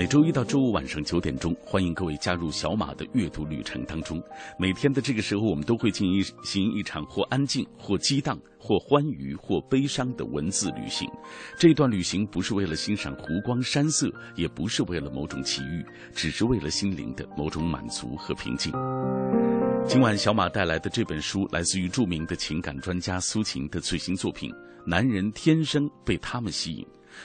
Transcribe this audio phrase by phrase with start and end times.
[0.00, 4.18] 每周一到周五晚上九点钟，欢迎各位加入小马的阅读旅程当中。
[4.58, 6.08] 每天的这个时候，我们都会进
[6.42, 11.06] 行一场或安静、或激荡、或欢愉、或悲伤的文字旅行。
[11.58, 18.72] 这段旅行不是为了欣赏湖光山色，也不是为了某种奇遇，只是为了心灵的某种满足和平静。
[19.86, 24.50] 今晚小马带来的这本书，来自于著名的情感专家苏秦的最新作品
[24.86, 26.82] 《男人天生被他们吸引》。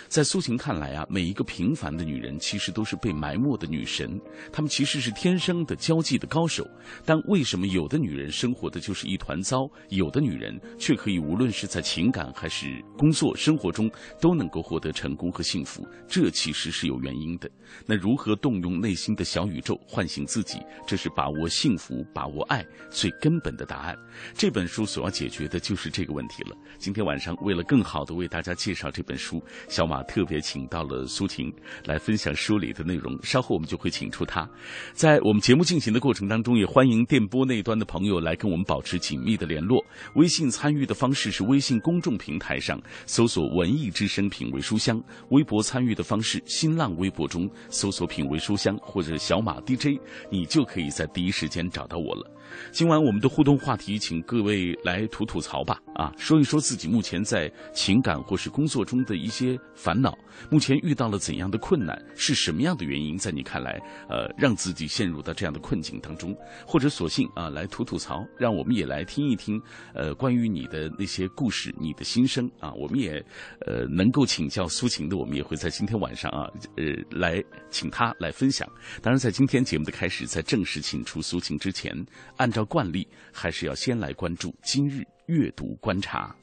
[0.08, 4.19] 在苏秦看来啊，每一个平凡的女人其实都是被埋没的女神，
[4.52, 6.66] 她们其实是天生的交际的高手。
[7.05, 15.88] 但为什么有的女人生活的就是一团糟，有的女人却可以无论是在情感还是工作生活中都能够获得成功和幸福？
[16.08, 17.50] 这其实是有原因的。
[17.86, 20.59] 那如何动用内心的小宇宙唤醒自己？
[20.88, 23.95] 这是把握幸福、把握爱最根本的答案。
[24.33, 26.56] 这本书所要解决的就是这个问题了。
[26.78, 29.44] 今天晚上为了更好的为大家介绍这本书，
[29.76, 33.14] 小马特别请到了苏晴来分享书里的内容。
[33.22, 34.50] 稍后我们就会请出他。
[34.94, 39.84] 在我们节目进行的过程当中，也欢迎电波那端的朋友来跟我们保持紧密的联络。
[40.14, 44.98] 微信参与的方式是微信公众平台上搜索“文艺之声品味书香”，
[45.31, 47.50] 微博参与的方式，新浪微博中。
[47.70, 50.00] 搜索“品味书香”或者“小马 DJ”，
[50.31, 52.31] 你就可以在第一时间找到我了。
[52.71, 60.17] 今晚我们的互动话题，请各位来吐吐槽吧，啊，说一说自己目前在情感或是工作中的一些烦恼，
[60.49, 63.79] 目前遇到了怎样的困难，是什么样的原因，在你看来，
[64.09, 66.35] 呃，让自己陷入到这样的困境当中，
[66.66, 69.61] 或者索性啊，来吐吐槽，让我们也来听一听，
[69.94, 73.23] 呃，关于你的那些故事，你的心声啊，我们也，
[73.66, 78.67] 呃，能够请教苏晴的，我们也会在今天晚上啊，呃，来请他来分享。
[79.01, 81.95] 当然，在今天节目的开始，在正式请出苏晴之前。
[82.38, 86.35] 按照惯例，还是要先来关注今日阅读观察。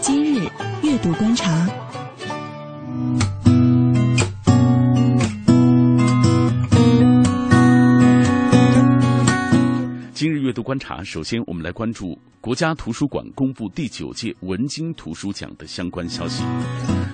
[0.00, 0.48] 今日
[0.82, 1.68] 阅读观察。
[10.14, 16.44] 今日阅读观察，首先我们来关注国家图书馆公布第九届文津图书奖的相关消息。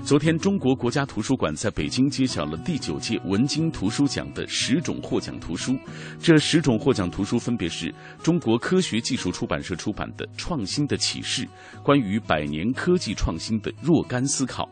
[0.09, 5.77] 昨天，中国国家图书馆在北京揭晓了第九届文津图书奖的十种获奖图书。
[6.19, 11.45] 这十种获奖图书分别是中国科学技术出版社出版的《创新的启示》，
[11.83, 14.67] 关于百年科技创新的若干思考。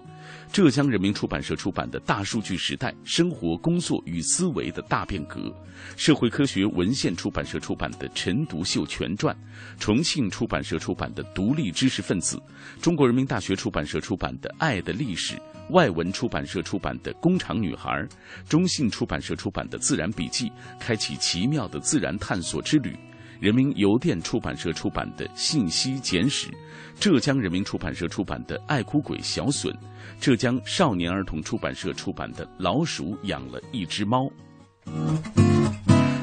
[0.57, 5.39] 浙江人民出版社出版的《大数据时代：生活、工作与思维的大变革》，
[5.99, 9.37] 社会科学文献出版社出版的《陈独秀全传》，
[9.79, 12.39] 重庆出版社出版的《独立知识分子》，
[12.83, 15.35] 中国人民大学出版社出版的《爱的历史》，
[15.73, 17.91] 外文出版社出版的《工厂女孩》，
[18.49, 20.47] 中信出版社出版的《自然笔记》，
[20.81, 22.97] 开启奇妙的自然探索之旅。
[23.41, 26.49] 人民邮电出版社出版的《信息简史》，
[26.99, 29.73] 浙江人民出版社出版的《爱哭鬼小笋》，
[30.19, 34.31] 浙江少年儿童出版社出版的《老鼠养了一只猫》。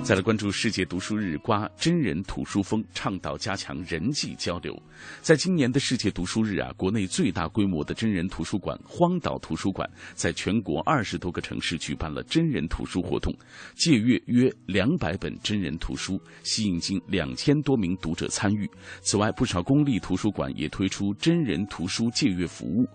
[0.04, 4.78] 再来关注世界读书日，刮真人图书风，倡导加强人际交流。
[5.22, 13.34] 在今年的世界读书日啊，国内最大规模的真人图书馆荒岛图书馆，在全国二十多个城市举办了真人图书活动，
[13.76, 18.70] 借阅约两百本真人图书，吸引近两千多名读者参与。
[19.04, 22.86] 此外，不少公立图书馆也推出真人图书借阅服务。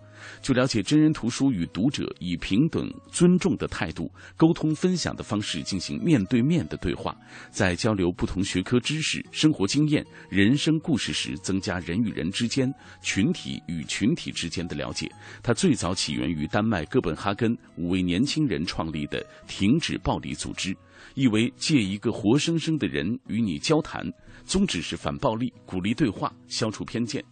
[0.40, 7.16] 据了解，真人图书与读者以平等、尊重的态度、沟通、分享的方式进行面对面的对话，
[7.50, 15.10] 在交流不同学科知识、生活经验、人生故事时，增加人与人之间、群体与群体之间的了解。
[15.42, 20.76] 它最早起源于丹麦哥本哈根五位年轻人创立的“停止暴力”组织，
[21.14, 24.04] 意为借一个活生生的人与你交谈，
[24.44, 27.24] 宗旨是反暴力、鼓励对话、消除偏见。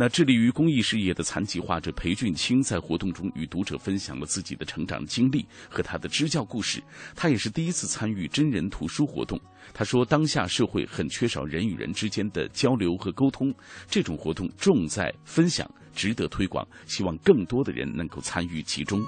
[0.00, 6.82] 那致力于公益事业的残疾画者裴俊清在活动中与读者分享了自己的成长经历和他的支教故事。
[7.14, 9.38] 他也是第一次参与真人图书活动。
[9.74, 13.54] 他说：“当下社会很缺少人与人之间的交流和沟通，
[13.90, 16.66] 这种活动重在分享，值得推广。
[16.86, 18.98] 希望更多的人能够参与其中。”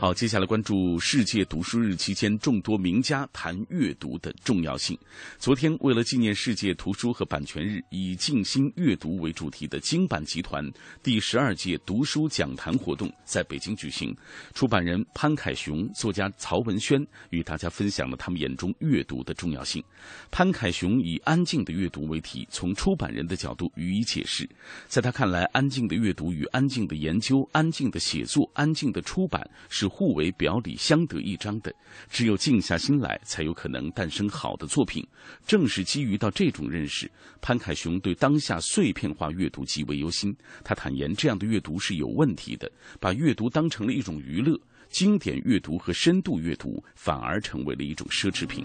[0.00, 4.96] 好，接下来关注世界读书日期间，众多名家谈阅读的重要性。
[5.40, 10.64] 昨天，为了纪念世界图书和版权日，以静心阅读为主题的京版集团
[11.02, 14.16] 第十二届读书讲坛活动在北京举行。
[14.54, 19.82] 出版人潘凯雄、作家曹文轩与大家分享了他们眼中阅读的重要性。
[20.30, 24.48] 潘凯雄以“安静的阅读”为题，从出版人的角度予以解释。
[24.86, 29.87] 在他看来，安静的阅读与安静的研究、安静的写作、安静的出版是。
[29.88, 31.74] 互为表里相得益彰的，
[32.10, 35.06] 只有静下心来，才有可能诞生好的作品。
[35.46, 40.36] 正是基于到这种认识，潘凯雄对当下碎片化阅读极为忧心。
[40.62, 42.70] 他坦言，这样的阅读是有问题的，
[43.00, 44.58] 把阅读当成了一种娱乐。
[44.88, 48.64] 经典阅读和深度阅读反而成为了一种奢侈品。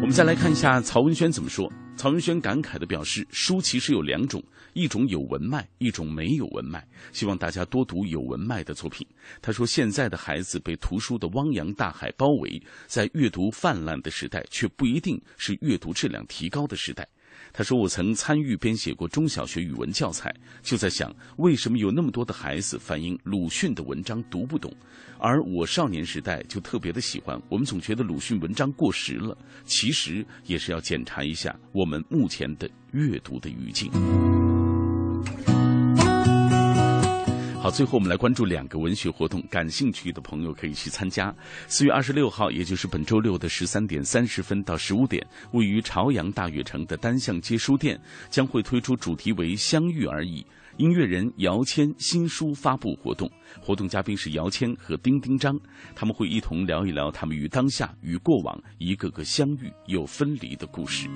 [0.00, 1.70] 我们再来看一下曹文轩怎么说。
[1.96, 4.42] 曹文轩感慨地表示：“书其实有两种，
[4.72, 6.82] 一种有文脉，一种没有文脉。
[7.12, 9.06] 希望大家多读有文脉的作品。”
[9.42, 17.06] 他说：“现在的孩子被图书的汪洋大海包围，在阅读泛滥的时代，却不一定是阅读质量提高的时代。”
[17.52, 24.72] 他说：“我曾参与编写过中小学语文教材，就在想，为什么有那么多的孩子反映鲁迅的文章读不懂，
[25.20, 27.40] 而我少年时代就特别的喜欢。
[27.48, 33.90] 我们总觉得鲁迅文章过时了，其实也是要检查一下我们目前的阅读的语境。”
[37.60, 41.34] 好，最后我们来关注两个文学活动，感兴趣的朋友可以去参加。
[41.68, 48.00] 四月二十六号，也就是本周六的十三点三十分到十五点，位于朝阳大悦城的单向街书店
[48.30, 50.42] 将会推出主题为“相遇而已”
[50.80, 53.30] 音乐人姚谦新书发布活动。
[53.60, 55.54] 活动嘉宾是姚谦和丁丁张，
[55.94, 61.06] 他们会一同聊一聊他们与当下与过往一个个相遇又分离的故事。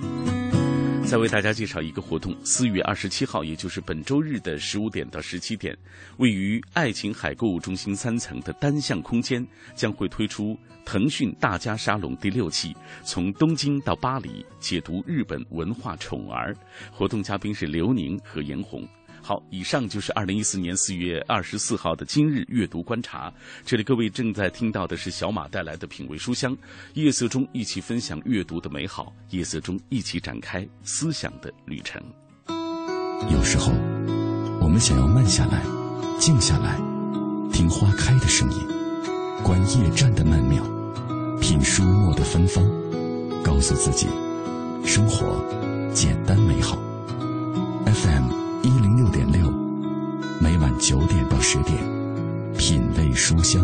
[1.03, 5.75] 再为大家介绍一个活动：四月二十七号，也就是本周日的十五点到十七点，
[6.17, 12.71] 位于爱琴海购物中心三层的单向空间将会推出腾讯大家沙龙第六期，
[13.03, 16.55] 从东京到巴黎解读日本文化宠儿。
[16.91, 18.87] 活动嘉宾是刘宁和严红。
[19.27, 23.33] 好，以上就是二零一四年四月二十四号的今日阅读观察。
[23.65, 26.55] 这里各位正在听到的是小马带来的品味书香，
[26.93, 31.99] 夜色中一起分享阅读的美好，夜色中一起展开思想的旅程。
[33.31, 33.71] 有时候，
[34.61, 35.63] 我们想要慢下来，
[36.19, 36.77] 静下来，
[37.51, 38.59] 听花开的声音，
[39.43, 40.63] 观夜战的曼妙，
[41.41, 42.63] 品书墨的芬芳，
[43.43, 44.05] 告诉自己，
[44.85, 45.43] 生活
[45.95, 46.77] 简单美好。
[47.87, 48.44] FM。
[48.65, 49.47] 一零六点六，
[50.41, 51.77] 每晚九点到十点，
[52.57, 53.63] 品味书香。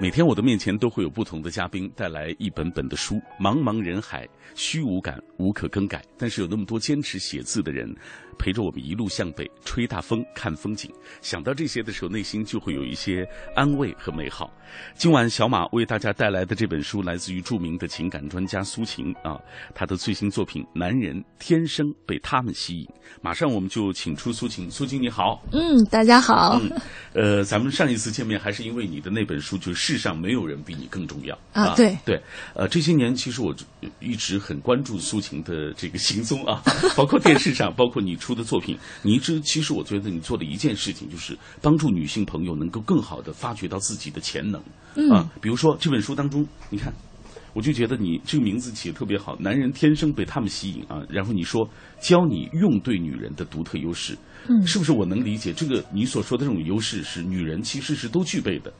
[0.00, 6.04] 每天我的面前都会有不同的嘉宾带来一本本的书，茫茫人海，虚无感无可更改。
[6.16, 7.92] 但是有那么多坚持写字的人。
[8.34, 10.90] 陪着我们一路向北，吹大风，看风景。
[11.20, 14.50] 想到这些的时候，内心就会有一些安慰和美好。
[14.96, 19.38] 今晚小马为大家带来的这本书，来自于著名的情感专家苏晴啊，
[19.72, 22.84] 她的最新作品《男人天生被他们吸引》。
[23.22, 25.40] 马上我们就请出苏晴，苏晴你好。
[25.52, 26.58] 嗯，大家好。
[26.60, 26.80] 嗯，
[27.12, 31.74] 呃，咱们上一次见面还是因为你的那本书，就是《世上没有人比你更重要》啊。
[31.76, 32.20] 对对，
[32.54, 33.54] 呃，这些年其实我
[34.00, 36.60] 一直很关注苏晴的这个行踪啊，
[36.96, 38.16] 包括电视上，包括你。
[38.24, 44.58] 出的作品，你一直其实我觉得你做的一件事情就是帮助女性朋友能够更好的发掘到自己的潜能
[45.10, 45.30] 啊。
[45.42, 46.90] 比如说这本书当中，你看，
[47.52, 51.04] 我就觉得你这个名字起的特别好，男人天生被他们吸引啊。
[51.10, 51.68] 然后你说
[52.00, 54.16] 教你用对女人的独特优势，
[54.48, 58.72] 嗯，是不是我能理解这个你所说的这种优势是女人其实是都具备的？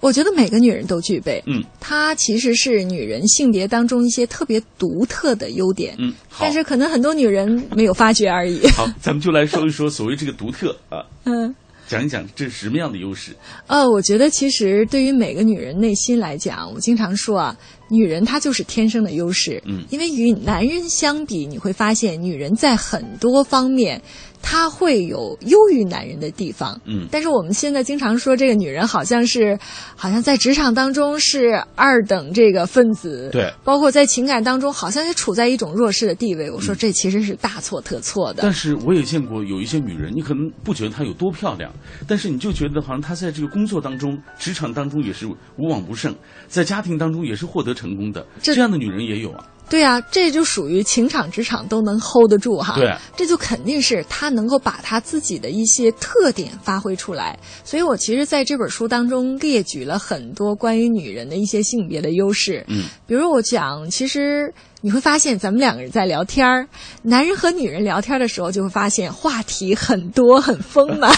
[0.00, 8.66] 我觉得每个女人都具备，嗯，她其实是女人性别当中一些特别独特的优点，嗯，但是可能很多女人没有发觉而已。
[8.68, 11.54] 好，咱们就来说一说所谓这个独特啊， 嗯，
[11.88, 13.32] 讲一讲这是什么样的优势？
[13.66, 17.56] 呃，我觉得其实对于每个女人内心来讲，我经常说啊，
[17.88, 24.02] 女人她就是天生的优势，嗯，因为与男人相比，你会发现女人在很多方面。
[24.48, 29.58] 她会有优于男人的地方，嗯，但是我们现在经常说这个女人好像是，
[29.96, 36.48] 好像在职场当中是二等这个分子，对，包括在情感当中好像也处在一种弱势的地位。
[36.48, 38.42] 我说这其实是大错特错的。
[38.42, 41.68] 但是我也见过有一些女人，你可能不觉得她有多漂亮，
[42.06, 46.14] 但是你就觉得好像她在这个工作当中、职场当中也是无往不胜，
[46.46, 49.44] 在家庭当中也是获得成功的，这样的女人也有啊。
[49.68, 52.74] 对啊，这就属于情场职场都能 hold 得住哈。
[52.76, 57.38] 对，这就肯定是他能够把他自己的一些特点发挥出来。
[57.64, 62.64] 所以我其实在这本书当中列举了很多关于女人的一些性别的优势。
[62.68, 64.52] 嗯，比如我讲，其实。
[64.82, 66.68] 你会发现，咱们两个人在聊天儿，
[67.02, 71.10] 男人和女人聊天的时候，就会发现话题很多很丰满。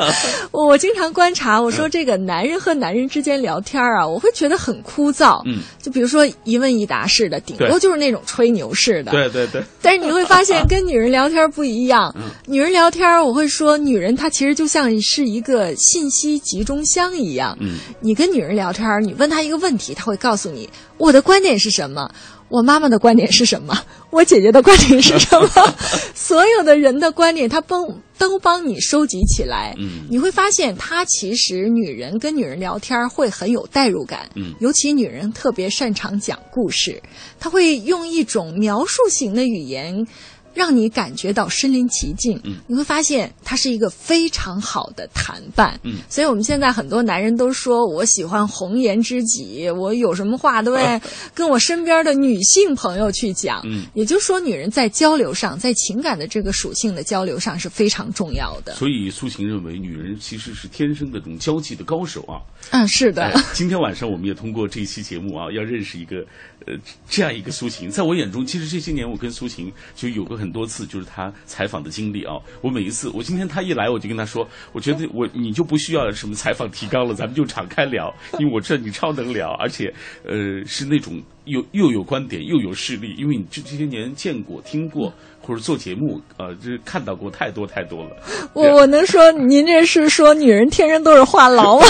[0.52, 5.42] 我经常观察，我说这个男人和男人之间聊天啊，我会觉得很枯燥。
[5.44, 9.10] 嗯，就比如说一问一答式的，顶多就是那种吹牛式的。
[9.10, 9.62] 对对对。
[9.82, 12.14] 但是你会发现， 跟女人聊天不一样。
[12.46, 17.54] 女人聊天，我会说，女人她其实就像是一个信息集中箱一样。
[17.60, 17.76] 嗯。
[18.00, 22.10] 你跟女人聊天，你问她一个问题，她会告诉你我的观点是什么。
[22.50, 23.74] 我妈妈的观点是什么？
[24.10, 25.48] 我姐姐的观点是什么？
[26.14, 27.86] 所有的人的观点，他帮
[28.18, 29.74] 都帮你收集起来。
[29.78, 34.28] 嗯，你会发现，他其实女人跟女人聊天会很有代入感。
[34.34, 37.00] 嗯，尤其女人特别擅长讲故事，
[37.38, 40.04] 她会用一种描述型的语言。
[40.54, 51.00] 让你感觉到身临其境，嗯，你会发现它是一个非常好的谈伴，嗯，所以我们现在很多男人都说我喜欢红颜知己，我有什么话都会
[51.34, 58.74] 跟我身边的女性朋友去讲，嗯，也就是说，女人在交流上，在情感的这个属性的交流上是非常重要的。
[58.74, 62.40] 所以苏晴认为，女人其实是天生的这种交际的高手啊。
[62.70, 63.32] 嗯，是的。
[63.52, 66.24] 今天晚上我们也通过这一期节目啊，要认识一个
[66.66, 66.74] 呃
[67.08, 67.90] 这样一个苏晴。
[67.90, 72.34] 在我眼中，其实这些年我跟苏晴就有过很多次，就是她采访的经历啊。
[72.60, 79.92] 我每一次，我今天她一来，我就跟她说，我觉得我你就不需要什么采访提纲了，咱们就敞开聊，因为我知道你超能聊，而且
[80.24, 85.12] 呃是那种有又有观点又有事例，因为你这这些年见过听过。
[85.42, 88.10] 或者做节目，呃，就是看到过太多太多了。
[88.52, 91.86] 我我能说，您这是说女人天生都是话痨吗？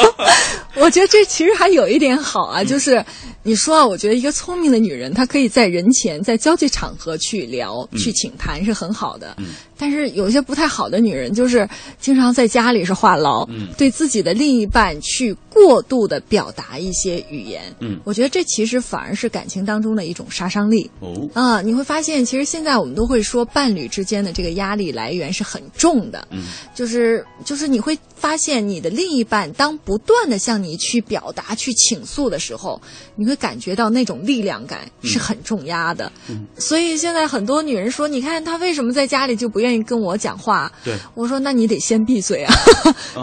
[0.82, 3.04] 我觉得这其实还有一点好啊，就是
[3.42, 9.34] 你说啊，我觉得一个聪明的女人，她可以在人前、在交际场合去聊、去请谈，是很好的。
[9.38, 9.46] 嗯。
[9.76, 11.68] 但是有些不太好的女人，就是
[12.00, 20.88] 经常在家里是话痨，嗯，对自己的另一半去过度的表达一些语言，嗯，我觉得这其实反而是感情当中的一种杀伤力。
[21.00, 21.28] 哦。
[21.34, 32.80] 啊，你会发现，其实现在我们都会说，伴侣之间的这个压力来源是很重的，嗯，就是就是你会发现，你的另一半当不断的向你去表达、去倾诉的时候，
[33.16, 36.10] 你会感觉到那种力量感是很重压的。
[36.28, 40.72] 嗯，所以现在很多女人说，你看她为什么在家里就不愿意跟我讲话？
[40.82, 42.54] 对，我说那你得先闭嘴啊，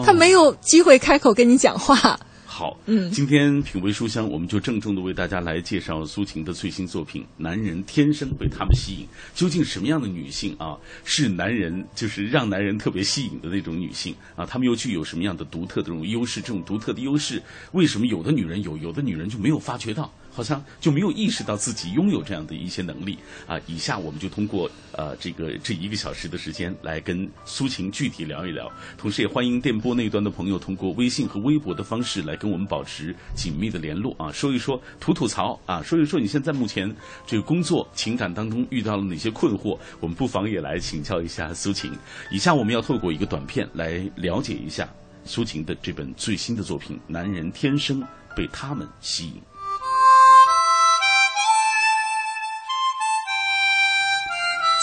[0.06, 2.20] 她没有机会开口跟你讲话。
[2.62, 9.00] 好，嗯，今天品味书香，我们就郑重的为大家来介绍苏晴的最新作品《男人天生被他们吸引》。
[9.34, 14.46] 究竟什么样的女性啊，是男人就是让男人特别吸引的那种女性啊？
[14.46, 16.40] 她们又具有什么样的独特的这种优势？
[16.40, 17.42] 这种独特的优势，
[17.72, 20.14] 为什么有的女人有，有的女人就没有发觉到？
[20.32, 23.60] 好像就没有意识到自己拥有这样的一些能力啊！
[23.68, 36.94] 以下我们就通过呃这个这一个小时的时间来跟苏晴具体聊一聊，同时也欢迎电波那端的朋友通过微信和微博的方式来跟我们保持紧密的联络啊，说一说吐吐槽啊，说一说你现在目前
[37.28, 41.92] 这个工作情感当中遇到了哪些困惑，我们不妨也来请教一下苏晴。
[42.32, 44.90] 以下我们要透过一个短片来了解一下
[45.26, 48.02] 苏晴的这本最新的作品《男人天生
[48.36, 49.34] 被他们吸引》。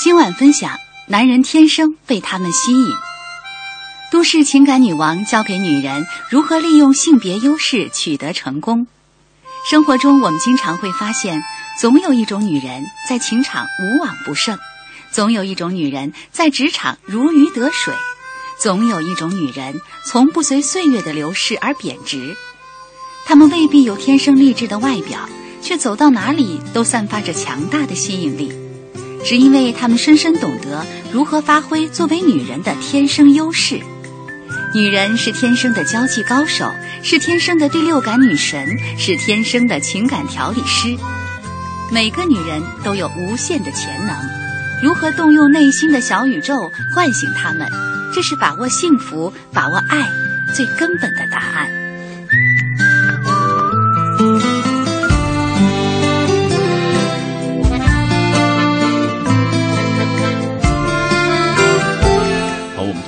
[0.01, 0.79] 今晚分享：
[1.09, 2.95] 男人天生被他们吸引。
[4.13, 8.87] 都市情感女王教给女人如何利用性别优势取得成功。
[9.69, 11.43] 生活中，我们经常会发现，
[11.81, 14.57] 总有一种女人在情场无往不胜，
[15.11, 17.93] 总有一种女人在职场如鱼得水，
[18.61, 22.37] 总有一种女人从不随岁月的流逝而贬值。
[23.27, 25.29] 她们未必有天生丽质的外表，
[25.61, 28.68] 却走到哪里都散发着强大的吸引力。
[29.29, 33.79] 是因为她们深深懂得如何发挥作为女人的天生优势。
[34.75, 38.67] 女人是天生的交际高手，是天生的第六感女神，
[38.97, 40.97] 是天生的情感调理师。
[41.93, 44.17] 每个女人都有无限的潜能，
[44.83, 47.69] 如何动用内心的小宇宙唤醒她们，
[48.15, 50.09] 这是把握幸福、把握爱
[50.55, 51.69] 最根本的答案。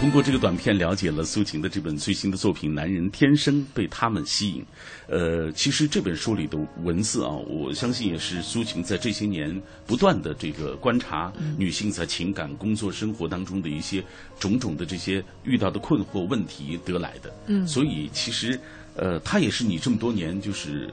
[0.00, 4.62] 通过这个短片了解了苏晴的这本最新的作品《男人天生被他们吸引》。
[5.09, 14.02] 呃，其实这本书里的文字啊，我相信也是苏晴在这些年不断的这个观察女性在情感、工作、生活当中的一些
[14.38, 17.30] 种种的这些遇到的困惑问题得来的。
[17.49, 18.59] 嗯，所以其实
[18.97, 20.88] 呃，它也是你这么多年就是。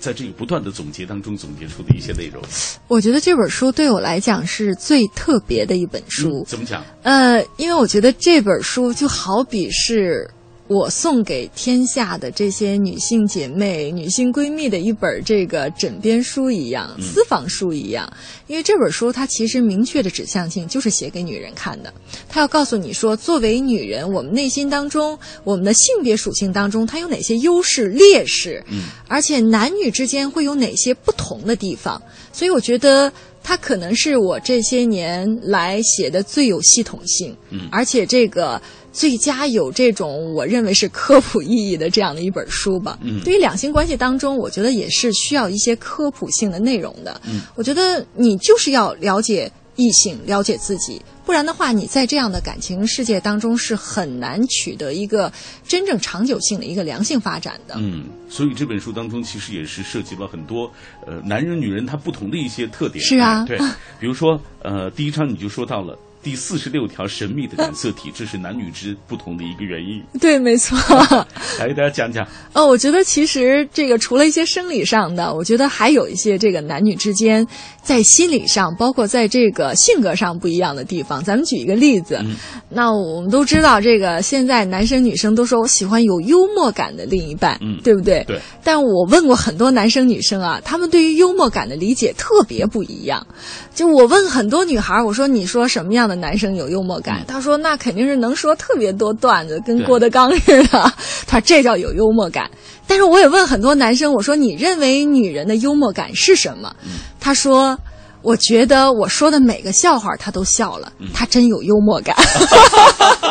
[0.00, 2.42] 在这个不断的总结当中总结出的一些内容？
[2.88, 6.40] 我觉得这本书对我来讲是最特别的一本书。
[6.40, 6.82] 嗯怎么讲？
[7.02, 10.28] 呃，因为我觉得这本书就好比是
[10.70, 18.08] 我送给天下的这些女性姐妹、女性闺蜜的一本这个枕边书一样、私房书一样。
[18.46, 21.92] 因为这本书它其实明确的指向性就是写给女人看的，
[22.28, 32.00] 它要告诉你说，作为女人，我们内心当中，我们的性别属性当中，它有哪些优势、劣势，嗯，而且男女之间会有哪些不同的地方。
[32.32, 33.12] 所以我觉得。
[33.42, 38.60] 它可能是我这些年来写的最有系统性，嗯而且这个
[38.92, 42.98] 最佳有这种我认为是科普意义的这样的一本书吧。
[43.02, 47.20] 嗯对于两性关系当中，我觉得也是需要一些科普性的内容的。
[47.26, 55.32] 嗯我觉得你就是要了解异性，了解自己，不然的话，你在这样的感情世界当中是很难取得一个
[55.66, 57.76] 真正长久性的一个良性发展的。
[57.78, 60.70] 嗯，所以这本书当中其实也是涉及了很多
[61.06, 63.02] 呃男人女人他不同的一些特点。
[63.02, 63.58] 是啊哎对，
[64.00, 65.96] 比如说呃第一章你就说到了。
[66.22, 70.02] 第四十六条神秘的染色体，这是男女之不同的一个原因。
[70.20, 70.76] 对，没错。
[71.58, 72.26] 来给大家讲讲。
[72.52, 77.46] 哦，我觉得其实这个除了一些生理上的，我觉得还有一些这个男女之间
[77.82, 81.22] 在心理上，包括在这个性格上不一样的地方。
[81.24, 82.36] 咱们举一个例子，嗯
[82.68, 88.22] 那我们都知道，这个现在男生女生都说我喜欢有幽默感的另一半，嗯对不对？
[88.26, 88.38] 对。
[88.62, 93.26] 但我问过很多男生女生啊，他们对于幽默感的理解特别不一样。
[93.74, 97.24] 就我问很多女孩，我说你说什么样的男生有幽默感？
[97.26, 100.92] 他说那肯定是能说特别多段子，跟郭德纲似的。
[101.26, 102.50] 他说这叫有幽默感。
[102.86, 106.74] 但是我也问很多男生，我说你认为女人的幽默感是什么？
[107.20, 107.78] 他说。
[108.22, 112.14] 我觉得我说的每个笑话他都笑了，他真有幽默感。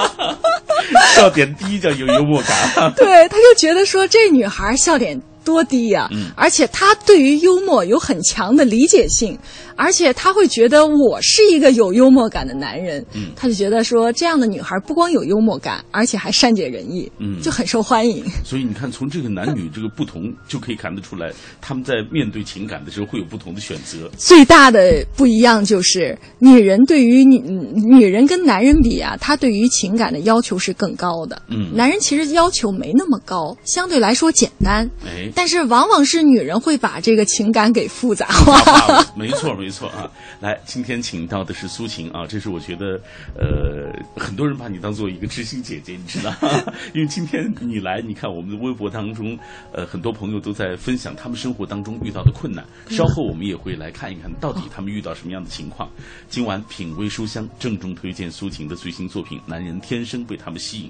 [1.13, 2.91] 笑点低叫有幽默感。
[2.95, 9.37] 对，他就觉得说这女孩笑点多低呀、嗯而且他对于幽默有很强的理解性，
[9.75, 18.23] 而且他会觉得我是一个有幽默感的男人，嗯他就觉得说这样的女孩不光有幽默感，而且还善解人意，嗯就很受欢迎。
[18.43, 24.09] 所以你看，从这个男女这个不同，就可以看得出来，他们在面对情感的时候会有不同的选择。
[24.17, 27.39] 最大的不一样就是，女人对于女
[27.75, 31.41] 女人跟男人比啊，她对于情感的要求是更高的。
[31.49, 34.89] 嗯男人其实要求没那么高，相对来说简单。
[35.05, 39.05] 哎，但是往往是女人会把这个情感给复杂化。
[39.15, 40.09] 没错没错啊。
[40.39, 42.99] 来，今天请到的是苏晴啊，这是我觉得
[43.37, 46.33] 呃，很多人把你当做一个知心姐姐，你知道，
[46.93, 49.37] 因为今天你来，你看我们的微博当中，
[49.73, 52.65] 呃，很多朋友都在分享他们生活当中遇到的困难。
[52.89, 55.89] 稍后我们也会来看一看，到底他们遇到什么样的情况。
[56.29, 60.87] 今晚品味书香郑重推荐苏晴的最新作品《男人天生被他们吸引》。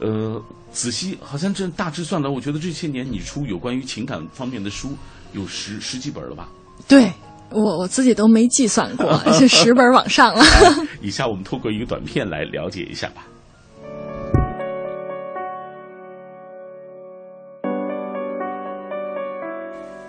[0.00, 4.90] 呃，仔细好像这大致算来，我觉得这些年你出有关于情感方面的书
[5.32, 6.48] 有十十几本了吧？
[6.88, 7.10] 对
[7.50, 10.44] 我我自己都没计算过， 是十本往上了。
[11.00, 13.24] 以 下我们透过一个短片来了解一下吧。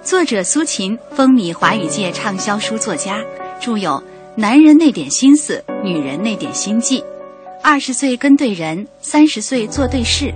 [0.01, 3.23] 作者苏秦，风靡华语界畅销书作家，
[3.59, 3.91] 著有
[4.35, 7.01] 《男人那点心思，女人那点心计》，
[7.67, 10.31] 二十岁跟对人，三十岁做对事，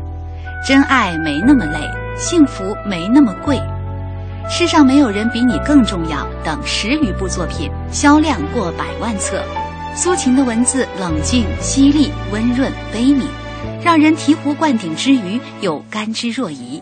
[0.68, 1.80] 真爱没那么累，
[2.18, 3.62] 幸福没那么贵，
[4.50, 9.44] 世上没有人比你更重要等十余部作品，销量过百万册。
[9.96, 13.28] 苏秦的文字冷静、犀利、温润、悲悯，
[13.84, 16.82] 让人醍醐灌顶之余又甘之若饴。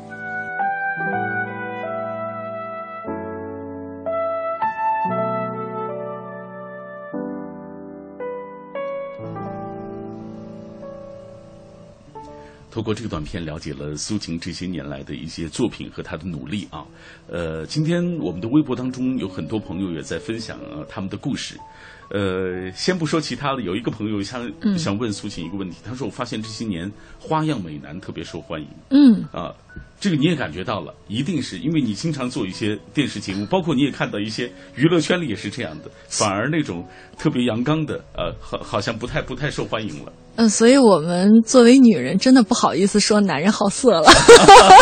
[12.88, 16.86] 通过这个短片了解了苏晴这些年来的一些作品和他的努力啊。
[17.28, 21.60] 呃，今天我们的微博当中有很多朋友也在分享他们的故事。
[22.10, 26.90] 呃，先不说其他的，有一个朋友想、想问苏晴一个问题，他说：“我发现这些年
[27.20, 29.54] 花样美男特别受欢迎。”嗯，啊，
[30.00, 40.14] 这个你也感觉到了，一定是因为你经常做一些电视节目，包括你也看到一些娱乐圈里也是这样的，反而那种特别阳刚的，呃，好好像不太不太受欢迎了。
[40.38, 44.10] 嗯，所以我们作为女人，真的不好意思说男人好色了。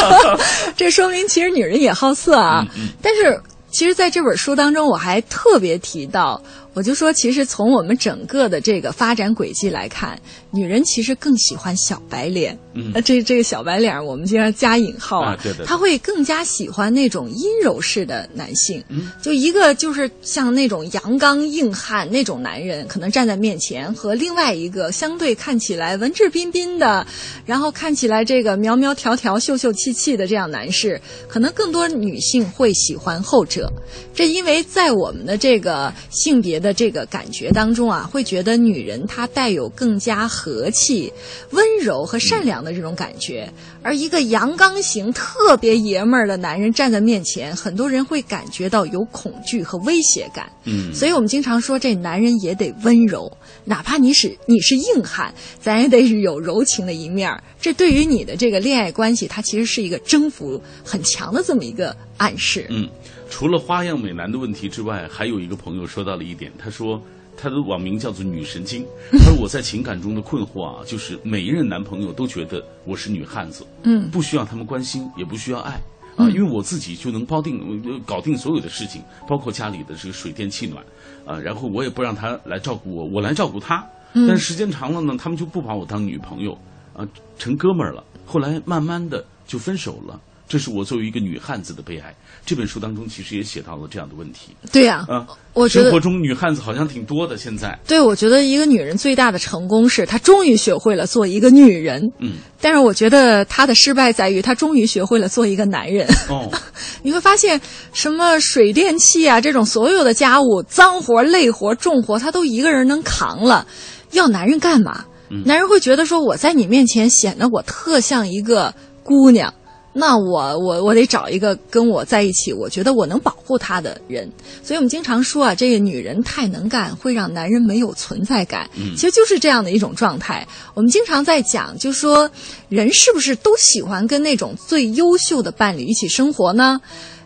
[0.75, 2.67] 这说明其实女人也好色啊。
[3.01, 6.41] 但是，其实在这本书当中，我还特别提到，
[6.75, 10.19] 我就说，其实从我们整个的这个发展轨迹来看，
[10.51, 12.55] 女人其实更喜欢小白脸。
[12.73, 18.83] 嗯呃，这这个小白脸，我们经常加引号啊对对对她会更加喜欢那种阴柔式的男性。
[18.89, 27.07] 嗯，就一个就是像那种阳刚硬汉那种男人，可能站在面前，和另外一个相对看起来文质彬彬的，
[27.45, 33.71] 然后看起来这个苗苗条条、秀秀气气的这样男士，可能更多女性会喜欢后者。
[34.13, 41.13] 这因为在我们的这个性别的这个感觉当中啊，会觉得女人她带有更加和气、
[41.51, 43.47] 温柔和善良的这种感觉，
[43.85, 50.51] 而一个阳刚型、特别爷们儿的男人站在面前，很多人会感觉到有恐惧和威胁感。
[50.63, 53.31] 嗯，所以我们经常说，这男人也得温柔，
[53.63, 57.43] 哪怕你是你是硬汉，咱也得是有柔情的一面儿。
[57.61, 62.65] 这对于你的这个恋爱关系，它其实是一个征服很强的这么一个暗示。
[62.71, 62.89] 嗯，
[63.29, 66.99] 除了花样美男的问题之外，还有一个朋友说到了一点，他说
[67.37, 75.79] 他的网名叫做“女神经”，她说我在情感中的困惑啊，就是每一任男朋友都觉得我是女汉子，嗯不需要他们关心，也不需要爱。
[76.15, 80.81] 啊，因为我自己就能包定、呃搞定所有的事情，包括家里的这个水电气暖，
[81.25, 83.85] 啊，然后我也不让他来照顾我，我来照顾他。
[84.13, 86.57] 但是时间长了呢，他们就不把我当女朋友，
[86.93, 87.05] 啊，
[87.37, 88.01] 成哥们儿了。
[88.25, 92.15] 后来慢慢的就分手了，这是我作为一个女汉子的悲哀。
[92.45, 95.25] 这本书当中其实也写到了这样的问题对呀、啊。
[95.53, 102.01] 我觉得生活中女汉子好像挺多的，现在，对，我觉得一个女人最大的成功是她终于学会了做一个女人。
[102.19, 106.07] 嗯，但是我觉得她的失败在于她终于学会了做一个男人。
[106.29, 106.51] 哦，
[107.01, 107.59] 你会发现，
[107.93, 113.65] 什么水电气啊，这种所有的家务、脏活、累活、重活，她都一个人能扛了，
[114.11, 115.05] 要男人干嘛？
[115.45, 119.51] 男人会觉得说，我在你面前显得我特像一个姑娘，
[119.97, 124.29] 那我我我得找一个跟我在一起，我觉得我能保护她的人。
[124.61, 128.69] 所以我们经常说啊，这个女人太能干，会让男人没有存在感。
[128.75, 130.45] 其实就是这样的一种状态。
[130.73, 132.29] 我们经常在讲，就说
[132.67, 136.81] 人是不是都喜欢跟那种最优秀的伴侣一起生活呢？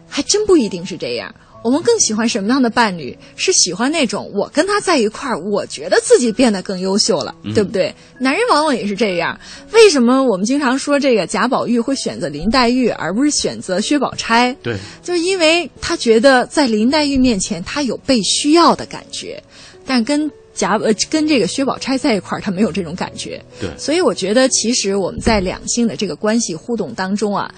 [0.07, 1.33] 还真不一定是这样。
[1.63, 3.17] 我们更喜欢什么样的伴侣？
[3.35, 7.93] 是喜欢那种我跟他在一块儿，我觉得自己变得更优秀了，对不对？
[8.19, 9.37] 男人往往也是这样。
[9.73, 14.55] 为什么我们经常说这个贾宝玉会选择林黛玉，而不是选择薛宝钗？
[14.63, 19.41] 对，就是因为他觉得在林黛玉面前，他有被需要的感觉，
[19.85, 23.41] 但跟贾呃跟这个薛宝钗在一块儿，他没有这种感觉。
[23.59, 27.49] 对所以我觉得，其实我们在两性的这个关系互动当中啊，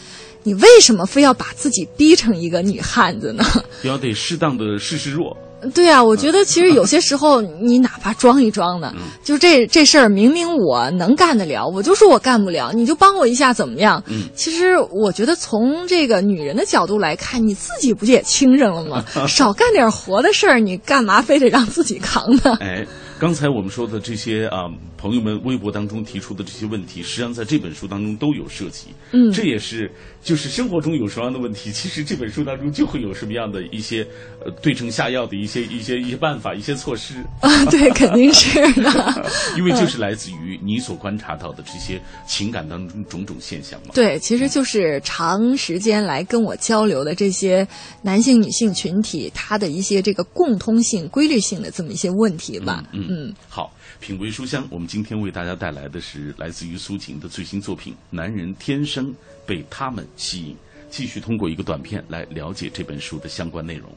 [0.44, 3.44] 你为什么非要把自己逼成一个女汉子呢？
[3.84, 5.36] 要得适当的示示弱。
[5.76, 8.92] 对啊，我觉得其实有些时候你哪怕装一装呢，
[9.24, 14.04] 就这这事儿明明我能干得了，我就说我干不了，你就帮我一下怎么样？
[14.10, 19.06] 嗯其实我觉得从这个女人的角度来看，你自己不就也轻省了吗？
[19.30, 22.58] 少干点活的事儿，你干嘛非得让自己扛呢？
[22.60, 22.84] 哎，
[23.22, 24.66] 刚才我们说的这些啊，
[24.98, 28.88] 朋友们微博当中提出的这些问题，实际上在这本书当中都有涉及。
[29.12, 29.92] 嗯这也是
[30.24, 34.02] 就是生活中有什么样的问题， 其实这本书当中就会有什么样的一些
[34.44, 37.14] 呃对症下药的一些一些一些办法、一些措施。
[37.42, 39.24] 啊，对，肯定是的。
[39.56, 43.90] 因为就是来自于你所观察到的这些情感当中种种现象嘛。
[43.94, 47.68] 对，其实就是长时间来跟我交流的这些
[48.02, 52.84] 男性、女性群体，他的一些这个共通性、规律性的这么一些问题吧。
[52.94, 53.11] 嗯嗯，
[53.48, 59.14] 好，品味书香，我们今天为大家带来的是来自于苏秦的最新作品《男人天生
[59.46, 60.54] 被他们吸引》，
[60.90, 63.90] 继续通过一个短片来了解这本书的相关内容。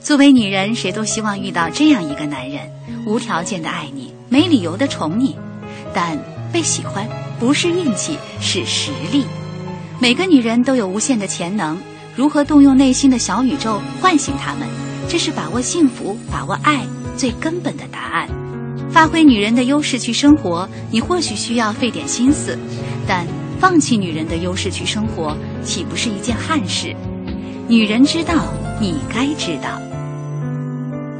[0.00, 2.70] 作为女人，谁都希望遇到这样一个男人，
[3.04, 5.36] 无条件的爱你，没理由的宠你。
[5.94, 6.18] 但
[6.50, 7.06] 被喜欢
[7.38, 9.26] 不是运气，是实力。
[10.00, 11.78] 每个女人都有无限的潜能，
[12.16, 14.66] 如何动用内心的小宇宙唤醒他们，
[15.08, 18.28] 这是把握幸福、把握爱最根本的答案。
[18.90, 22.58] 发挥女人的优势去生活，你或许需要费点心思，
[23.06, 23.26] 但
[23.58, 26.94] 放弃女人的优势去生活，岂不是一件憾事？
[27.68, 28.34] 女人知道，
[28.80, 29.80] 你该知道。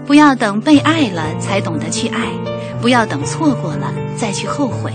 [0.07, 2.29] 不要等被爱了才懂得去爱，
[2.81, 4.93] 不要等错过了再去后悔。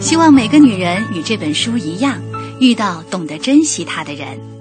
[0.00, 2.20] 希望每个女人与这本书一样，
[2.60, 4.53] 遇到懂得珍惜她的人。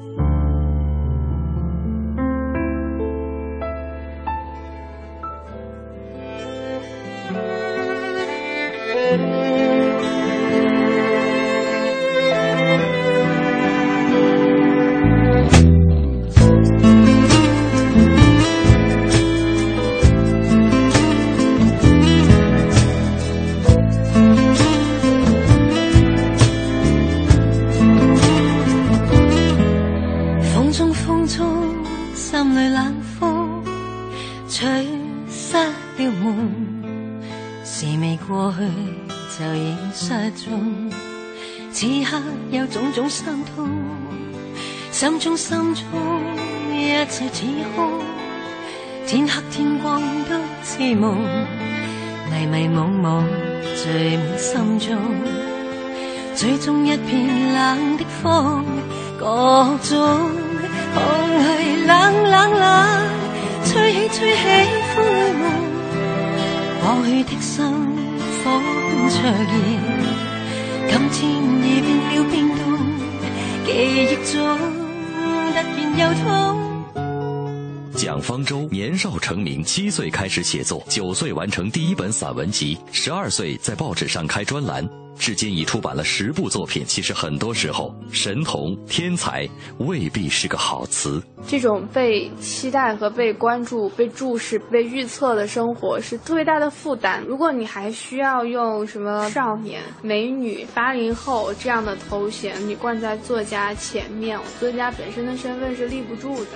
[79.75, 84.87] 七岁开始写作，九岁完成第一本散文集，十二岁在报纸上开专栏。
[85.17, 86.85] 至今已出版了十部作品。
[86.85, 91.19] 其实很多时候，神童、天才未必是个好词。
[91.47, 97.23] 这种被期待和被关注、被注视、被预测的生活是特别大的负担。
[97.27, 106.51] 如果你还需要用什么少年、美女、八零后这样的头衔，你冠在作家前面，作家本身的身份是立不住的。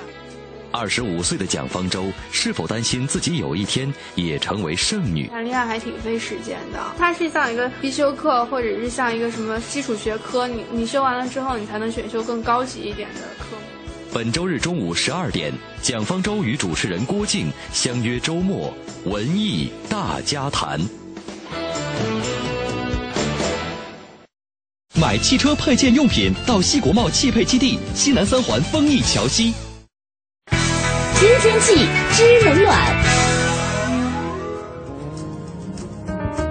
[0.77, 5.25] 二十五岁的蒋方舟是否担心自己有一天也成为剩女？
[5.27, 13.63] 谈恋爱还挺费时间的，它是像一个必修课，或者是像一个什么基础学科，你你修完了之后，你才能选修更高级一点的科目。
[14.13, 18.71] 本周日中午十二点，蒋方舟与主持人郭靖相约周末
[19.05, 20.79] 文艺大家谈。
[24.93, 29.53] 买汽车配件用品到西国贸汽配基地西南三环丰益桥西。
[31.19, 31.73] 新天气
[32.11, 32.95] 知冷暖。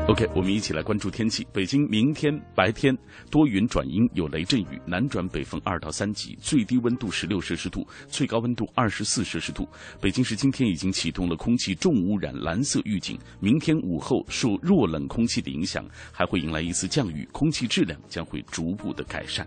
[0.08, 1.46] OK，我们一起来关注天气。
[1.52, 2.92] 北京明天白天
[3.30, 9.68] 多云转阴，有雷阵雨，南转北风二到三级，最低温度十六摄氏度，最高温度二十四摄氏度。
[10.00, 19.46] 北京市今天已经启动了空气重污染蓝色预警，明天午后受弱冷空气的影响，还会迎来一次降雨，空气质量将会逐步的改善。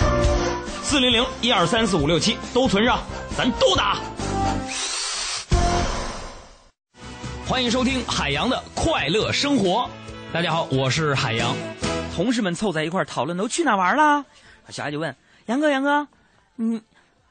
[0.91, 3.01] 四零零一二三四五六七都存上，
[3.37, 3.97] 咱都打。
[7.47, 9.89] 欢迎收听海洋的快乐生活。
[10.33, 11.55] 大家好，我是海洋。
[12.13, 14.25] 同事们凑在一块讨论，都去哪玩了？
[14.67, 16.05] 小艾就问杨哥：“杨哥，
[16.57, 16.81] 你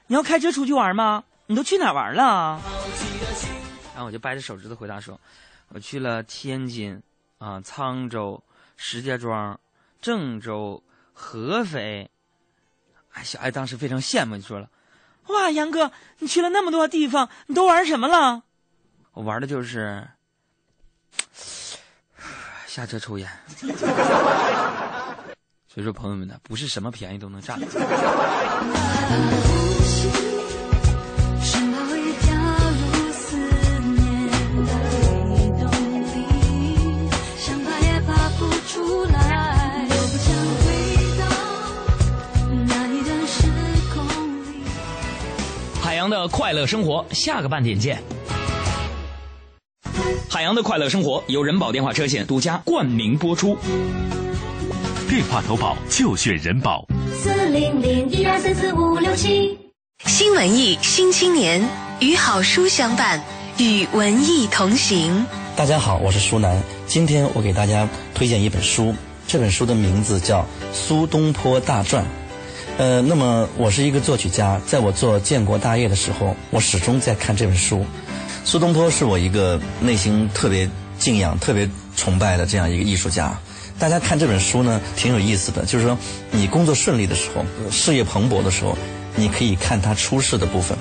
[0.07, 1.25] 你要开车出去玩吗？
[1.45, 2.59] 你都去哪玩了？”
[3.93, 5.21] 然后我就掰着手指头回答说
[5.69, 7.03] ：“我去了天津
[7.37, 8.43] 啊，沧州、
[8.79, 9.61] 石家庄、
[10.01, 12.11] 郑州、合肥。”
[13.13, 14.69] 哎，小艾当时非常羡慕，就说了
[15.29, 18.43] ：“哇，杨哥，你去了那么多地方，你都玩什么了？”
[19.13, 20.07] 我玩的就是
[22.67, 23.29] 下车抽烟。
[25.73, 27.57] 所以说，朋友们呢，不是什么便宜都能占。
[46.21, 48.03] 的快乐生活，下个半点见。
[50.29, 53.57] 海洋的快乐生活由人保电话车险独家冠名播出。
[55.09, 56.87] 电话投保就选人保。
[57.13, 59.59] 四零零一二三四五六七。
[60.05, 61.67] 新文艺新青年
[62.01, 63.23] 与好书相伴，
[63.59, 65.27] 与文艺同行。
[65.57, 66.63] 大家好，我是舒楠。
[66.87, 68.95] 今天我给大家推荐一本书，
[69.27, 70.41] 这本书的名字叫
[70.73, 72.05] 《苏东坡大传》。
[72.81, 77.85] 呃，那么我是一个作曲家，在我做建国大业的时候，我始终在看这本书。
[78.43, 80.67] 苏东坡是我一个内心特别
[80.99, 83.39] 敬仰、特别崇拜的这样一个艺术家。
[83.79, 85.99] 大家看这本书呢，挺有意思的，就是说
[86.31, 88.75] 你工作顺利的时候，事业蓬勃的时候，
[89.15, 90.75] 你可以看他出世的部分；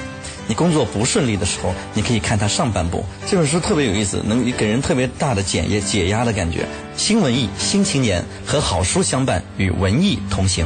[0.48, 3.04] 你工作不顺利的时候，你可以看他上半部。
[3.28, 6.66] 这本书特别有意思，能给人特别大的解压、解压的感觉。
[6.96, 10.66] 新文艺、新青年和好书相伴，与文艺同行。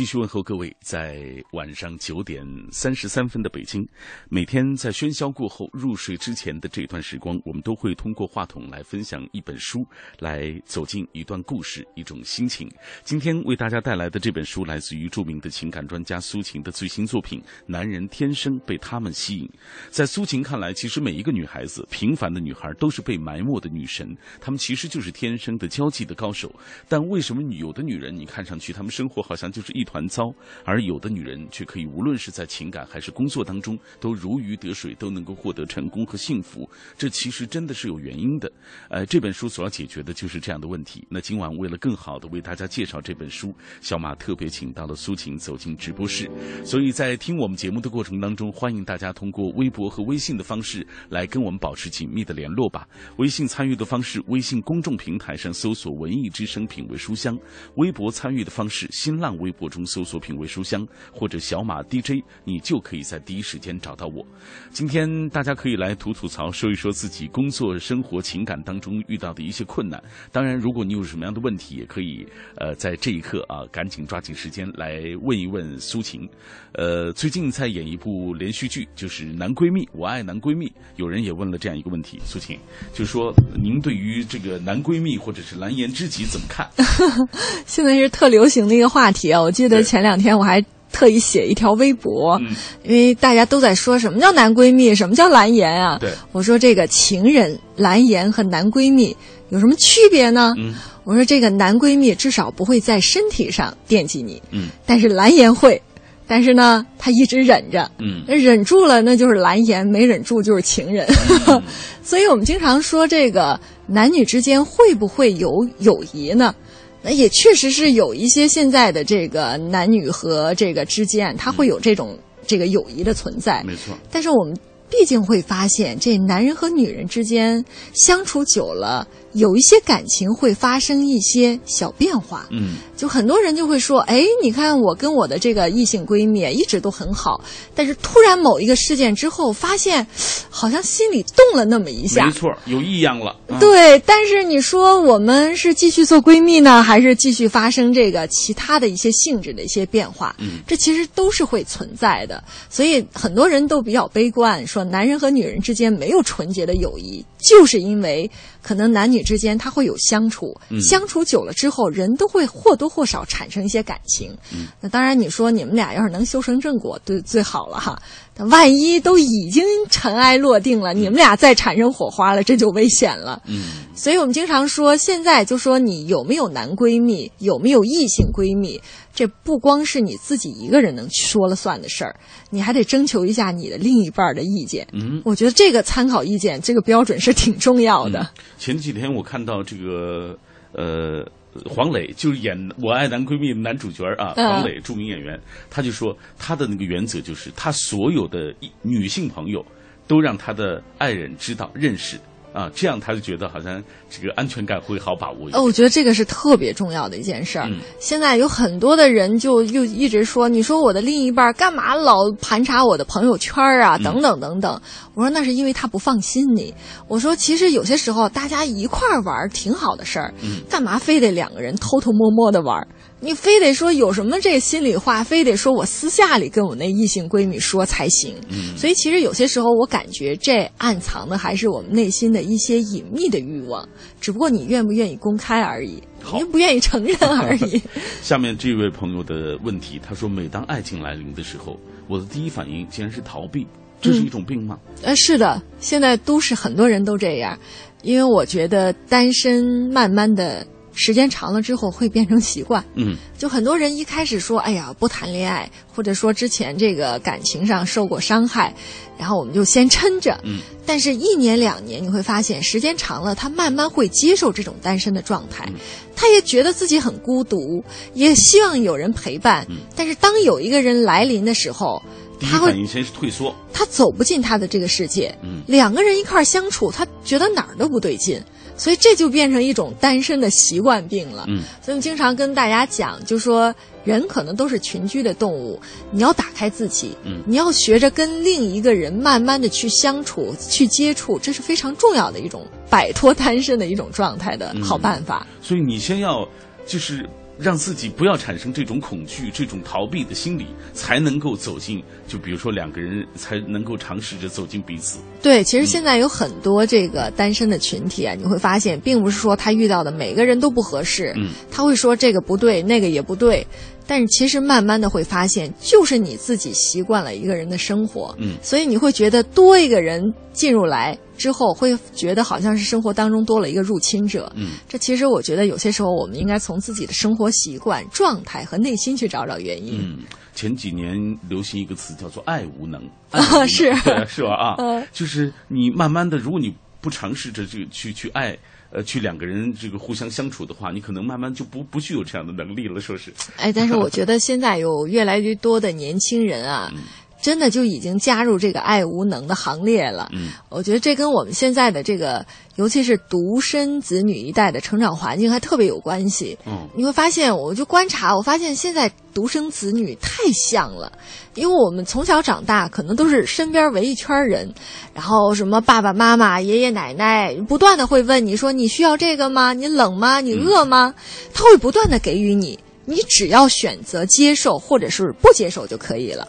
[0.00, 3.86] 继续问候各位，在晚上九点三十三分的北京，
[4.30, 9.86] 每天在喧嚣过后入睡之前的这段时光，我们都会通过话筒来分享一本书，
[10.18, 12.66] 来走进一段故事，一种心情。
[13.04, 19.46] 今天为大家带来的这本书，来自于著名的情感专家苏秦的最新作品《男人天生被他们吸引》。
[19.90, 26.50] 在苏秦看来，其实每一个女孩子，平凡的女孩，都是被埋没的女神，她们其实就是天生的交际的高手。
[26.88, 30.32] 但为什么有的女人，你看上去她们生活好像就是一团糟，
[30.64, 36.68] 而有的女人却可以无论是在情感还是工作当中都如鱼得水，都能够获得成功和幸福？
[36.96, 38.50] 这其实真的是有原因的。
[38.88, 41.04] 呃，这本书所要解决的就是这样的问题。
[41.10, 46.30] 那今晚为了更好的为大家介绍这本书，小马特别请到了苏晴走进直播室。
[46.64, 52.86] 所以在听我们节目的过程当中，欢迎大家通过微博和微信的方式来跟我们保持紧密的联络吧。
[53.16, 57.34] 微信参与的方式，微信公众平台上搜索“文艺之声品味书香”；
[57.76, 64.26] 微博参与的方式，新浪微博中搜索“品味书香”或者小马 DJ，你就可以在第一时间找到我。
[64.72, 70.02] 今天大家可以来吐吐槽，说一说自己工作、生活、情感当中遇到的一些困难。
[70.32, 76.28] 当然，如果你有什么样的问题，也可以呃在这一刻啊，赶紧抓紧时间来问一问苏晴。
[76.72, 80.70] 呃，最近在演一部连续剧，就是《男闺蜜》，我爱男闺蜜。
[80.96, 82.58] 有人也问了这样一个问题，苏晴，
[82.92, 86.68] 就是说您对于这个男闺蜜或者是蓝颜知己怎么看？
[87.66, 89.40] 现在是特流行的一个话题啊！
[89.40, 95.98] 我记得前两天我还特意写一条微博，嗯因为大家都在说什么叫男闺蜜，什么叫蓝颜啊？
[96.00, 99.14] 对，我说这个情人、蓝颜和男闺蜜
[99.50, 100.54] 有什么区别呢？
[100.56, 105.80] 嗯我说这个男闺蜜至少不会在身体上惦记你，嗯但是蓝颜会。
[106.26, 111.04] 但是呢，他一直忍着，嗯忍住了那就是蓝颜，没忍住就是情人。
[111.48, 111.60] 嗯
[112.04, 116.54] 所以我们经常说，这个男女之间会不会有友谊呢？
[117.02, 123.62] 那也确实是有一些现在的这个男女和这个之间，他会有这种这个友谊的存在。
[123.64, 124.54] 没错，但是我们
[124.90, 132.46] 毕竟会发现，这男人和女人之间相处久了，有一些感情会发生一些小变化。
[132.50, 137.42] 嗯就很多人就会说，哎，你看我跟我的这个异性闺蜜一直都很好，
[137.74, 140.06] 但是突然某一个事件之后，发现
[140.50, 142.32] 好像心里动了那么一下没。
[142.32, 143.34] 错，有异样了。
[143.48, 150.36] 啊，对，但是你说我们是继续做闺蜜呢，还是继续发生这个其他的一些性质的一些变化？
[150.38, 152.44] 嗯这其实都是会存在的。
[152.68, 158.30] 所以很多人都比较悲观，说男人和女人之间没有纯洁的友谊，就是因为
[158.62, 164.36] 可能男女之间他会有相处，嗯相处久了之后，人都会或多或少产生一些感情。
[164.52, 168.00] 嗯那当然，你说你们俩要是能修成正果，对最好了哈。
[168.34, 173.42] 但万一都已经尘埃落定了，你们俩再产生火花了，这就危险了。
[173.46, 173.62] 嗯
[173.94, 178.80] 所以我们经常说，现在就说你有没有男闺蜜，有没有异性闺蜜，
[179.20, 182.16] 这不光是你自己一个人能说了算的事儿，
[182.48, 184.88] 你还得征求一下你的另一半儿的意见。
[184.94, 185.20] 嗯。
[185.26, 188.26] 我觉得这个参考意见，这个标准是挺重要的。
[188.56, 190.34] 前几天我看到这个
[190.72, 191.22] 呃。
[191.68, 195.36] 黄磊就是演《我爱男闺蜜》的男主角啊，嗯黄磊著名演员，
[195.68, 199.66] 他就说他的那个原则就是，他所有的一女性朋友
[200.06, 202.16] 都让他的爱人知道认识
[202.52, 205.56] 啊，这样他就觉得好像这个安全感会好把握一点。
[205.56, 207.66] 哦，我觉得这个是特别重要的一件事儿。
[207.68, 214.80] 嗯现在有很多的人就又一直说，你说我的另一半干嘛老盘查我的朋友圈啊，嗯等等等等。
[215.14, 216.74] 我说那是因为他不放心你。
[217.08, 222.88] 我说其实有些时候大家一块儿玩儿挺好的事儿，嗯干嘛非得两个人偷偷摸摸的玩儿？
[223.22, 228.34] 你非得说有什么这心里话，非得说我私下里跟我那异性闺蜜说才行。
[228.48, 233.86] 嗯所以其实有些时候我感觉这暗藏的还是我们内心的一些隐秘的欲望，
[234.20, 236.02] 只不过你愿不愿意公开而已，
[236.34, 237.80] 你不愿意承认而已。
[238.22, 243.66] 下面这位朋友的问题，他说：“每当爱情来临的时候，我的第一反应竟然是逃避，
[244.00, 247.58] 这是一种病吗？”呃，是的，现在都市很多人都这样，
[248.02, 250.66] 因为我觉得单身慢慢的
[251.00, 252.84] 时间长了之后会变成习惯。
[252.94, 258.74] 嗯就很多人一开始说，哎呀，不谈恋爱，或者说之前这个感情上受过伤害，
[259.18, 260.38] 然后我们就先撑着。
[260.44, 265.66] 嗯，但是，一年两年，你会发现时间长了，他慢慢会接受这种单身的状态，
[266.14, 267.82] 他也觉得自己很孤独，
[268.12, 269.66] 也希望有人陪伴。
[269.70, 272.02] 嗯但是，当有一个人来临的时候，
[272.38, 273.54] 他会反应先是退缩。
[273.72, 275.34] 他走不进他的这个世界。
[275.42, 278.42] 嗯两个人一块儿相处，他觉得哪儿都不对劲，
[278.80, 281.44] 所以这就变成一种单身的习惯病了。
[281.48, 283.74] 嗯所以我们经常跟大家讲，就说
[284.04, 285.78] 人可能都是群居的动物，
[286.10, 295.46] 你要打开自己，嗯你要学着跟另一个人慢慢的去相处、去接触，这是非常重要的一种摆脱单身的一种状态的好办法。
[295.60, 296.48] 所以你先要
[296.86, 297.28] 就是
[297.60, 302.02] 让自己不要产生这种恐惧、这种逃避的心理，才能够走进。
[302.26, 305.18] 就比如说两个人才能够尝试着走进彼此。
[305.42, 313.66] 对，其实现在有很多这个单身的群体啊，你会发现，并不是说他遇到的每个人都不合适，嗯，他会说这个不对，那个也不对，
[314.10, 318.56] 但是其实慢慢的会发现，就是你自己习惯了一个人的生活，嗯。
[318.60, 320.20] 所以你会觉得多一个人
[320.52, 330.00] 进入来之后，会觉得好像是生活当中多了一个入侵者，嗯，这其实我觉得有些时候我们应该从自己的生活习惯、状态和内心去找找原因。
[330.02, 330.24] 嗯，
[330.56, 331.16] 前几年
[331.48, 333.00] 流行一个词叫做“爱无能”，
[333.30, 333.94] 啊是。
[334.26, 334.56] 是吧？
[334.56, 335.06] 啊，嗯。
[335.12, 338.58] 就是你慢慢的，如果你不尝试着这个去去爱。
[338.92, 343.32] 呃，去两个人这个互相相处的话，你可能慢慢就不不具有这样的能力了，说是。
[343.56, 346.92] 哎，但是我觉得现在有越来越多的年轻人啊，
[347.40, 350.28] 真的就已经加入这个爱无能的行列了。
[350.32, 352.44] 嗯，我觉得这跟我们现在的这个，
[352.76, 356.58] 尤其是独生子女一代的成长环境还特别有关系。
[356.66, 361.10] 嗯，你会发现，我就观察，我发现现在独生子女太像了，
[361.54, 364.72] 因为我们从小长大，可能都是身边围一圈人，
[365.14, 369.72] 然后什么爸爸妈妈、爷爷奶奶，不断的会问你说你需要这个吗？
[369.72, 370.40] 你冷吗？
[370.40, 371.14] 你饿吗？
[371.54, 376.46] 他会不断的给予你，你只要选择接受或者是不接受就可以了。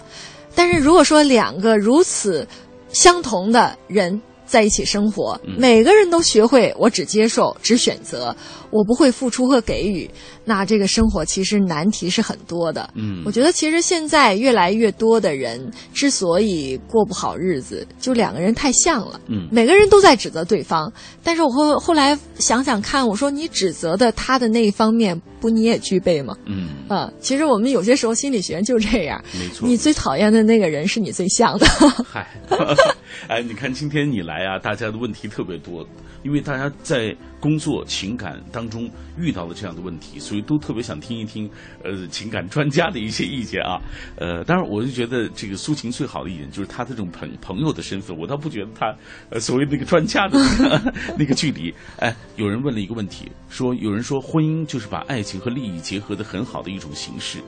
[0.55, 2.47] 但是如果说两个如此
[2.91, 8.35] 相同的人在一起生活，每个人都学会我只接受、只选择，
[8.71, 10.09] 我不会付出和给予，
[10.45, 12.89] 那这个生活其实难题是很多的。
[12.95, 19.19] 嗯我觉得其实现在越来越多的人之所以过不好日子，就两个人太像了。
[19.27, 20.91] 嗯每个人都在指责对方，
[21.23, 26.35] 但是我后后来想想看，我说你指责的他的那一方面，不你也具备吗？
[26.45, 31.65] 嗯，啊，其实我们有些时候心理学就这样，没错你最讨厌的那个人是你最像的。
[32.09, 32.27] 嗨，
[33.27, 35.85] 哎，你看今天你来啊，大家的问题特别多，
[36.23, 41.49] 因为大家在工作情感当中遇到了这样的问题，所以都特别想听一听
[41.83, 43.81] 呃情感专家的一些意见啊。
[44.15, 48.95] 呃，当然我就觉得这个苏晴最好的一点就是她这种朋朋友的身份，我倒不觉得她
[49.31, 50.39] 呃所谓那个专家的
[51.17, 51.73] 那个距离。
[51.97, 57.39] 哎，有人问了一个问题，说有人说婚姻就是把爱情和利益结合的很好的一种形式。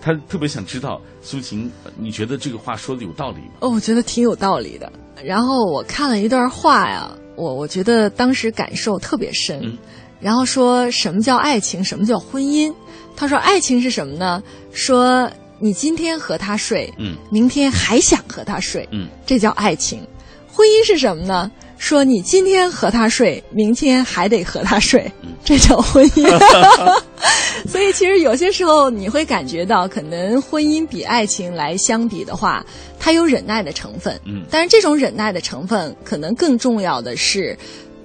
[0.00, 3.52] 他特别想知道苏晴，呃你觉得这个话说的有道理吗？
[3.60, 4.90] 哦，我觉得挺有道理的。
[5.22, 9.60] 然后我看了一段话呀，我我觉得当时感受特别深。
[9.62, 9.78] 嗯
[10.20, 12.72] 然后说什么叫爱情，什么叫婚姻？
[13.16, 14.40] 他说爱情是什么呢？
[14.72, 15.28] 说
[15.58, 20.00] 你今天和他睡，嗯明天还想和他睡，嗯，这叫爱情。
[20.46, 21.50] 婚姻是什么呢？
[21.82, 27.02] 说你今天和他睡，明天还得和他睡，嗯这叫婚姻。
[27.66, 32.64] 所以其实有些时候你会感觉到，可能婚姻比爱情来相比的话，
[33.00, 34.16] 它有忍耐的成分。
[34.24, 37.58] 嗯但是这种忍耐的成分，可能更重要的是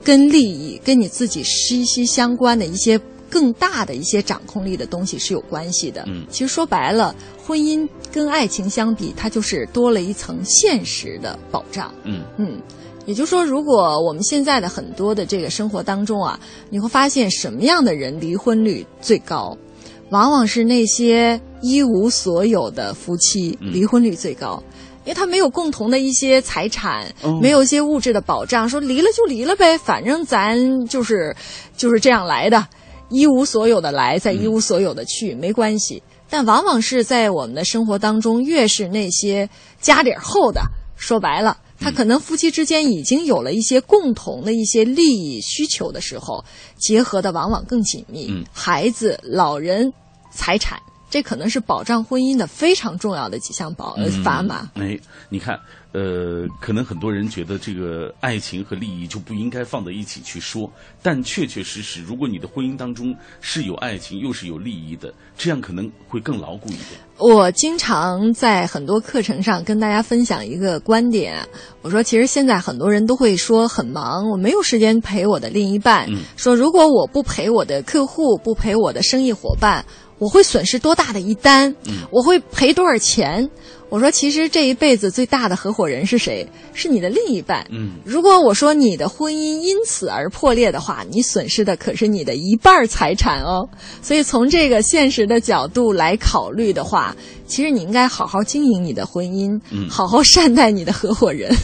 [0.04, 3.00] 跟利益、跟你自己息息相关的一些
[3.30, 6.04] 更大的一些掌控力的东西是有关系的。
[6.08, 7.16] 嗯其实说白了，
[7.46, 11.94] 婚姻跟爱情相比，它就是多了一层现实的保障。
[12.04, 12.60] 嗯嗯，
[13.08, 16.40] 也就是说，如果我们现在的很多的这个生活当中啊，
[16.70, 19.58] 你会发现什么样的人离婚率最高？
[20.10, 24.62] 往往是那些一无所有的夫妻嗯离婚率最高。
[25.06, 31.34] 因为他没有共同的一些财产，哦没有一些物质的保障，说离了就离了呗，反正咱就是
[31.78, 32.68] 就是这样来的，
[33.10, 36.04] 一无所有的来，再一无所有的去，没关系。
[36.30, 39.50] 但往往是在我们的生活当中，越是那些
[39.80, 40.62] 家底儿厚的，
[40.98, 46.44] 说白了，他可能夫妻之间已经有了一些共同的一些利益需求的时候，
[46.78, 48.28] 结合的往往更紧密。
[48.30, 49.94] 嗯孩子、老人、
[50.32, 54.70] 财产，这可能是保障婚姻的非常重要的几项保呃砝码。
[54.76, 54.98] 哎，
[55.30, 55.60] 你看，
[55.94, 67.00] 呃，可能很多人觉得这个爱情和利益就不应该放在一起去说，但确确实实，如果你的婚姻当中是有爱情又是有利益的，这样可能会更牢固一点。
[67.20, 71.42] 我经常在很多课程上跟大家分享一个观点，
[71.82, 76.06] 我说其实现在很多人都会说很忙，我没有时间陪我的另一半。
[76.10, 79.84] 嗯说如果我不陪我的客户，不陪我的生意伙伴，
[80.20, 81.74] 我会损失多大的一单？
[81.86, 83.50] 嗯我会赔多少钱？
[83.90, 86.46] 我说其实这一辈子最大的合伙人是谁？
[86.74, 87.66] 是你的另一半。
[87.70, 93.70] 嗯如果我说你的婚姻因此而破裂的话，你损失的可是你的一半财产哦。
[94.02, 97.16] 所以从这个现实的角度来考虑的话，
[97.46, 101.56] 其实你应该好好经营你的婚姻，嗯好好善待你的合伙人。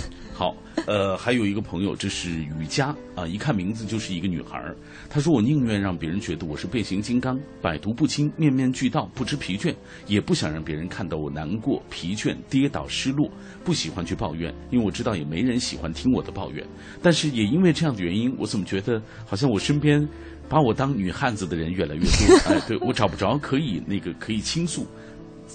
[0.88, 4.76] 呃，还有一个朋友，这是雨佳啊，一看名字就是一个女孩儿。
[5.10, 9.74] 她说：“我宁愿让别人觉得我是变形金刚，百毒不侵，面面俱到，不知疲倦，
[10.08, 13.30] 也不想让别人看到我难过、疲倦、跌倒、失落。
[13.64, 16.66] 不喜欢去抱怨，因为我知道也没人喜欢听我的抱怨。
[17.02, 20.06] 但是也因为这样的原因，我怎么觉得好像我身边
[20.50, 22.38] 把我当女汉子的人越来越多？
[22.52, 24.86] 哎，对我找不着可以那个可以倾诉。”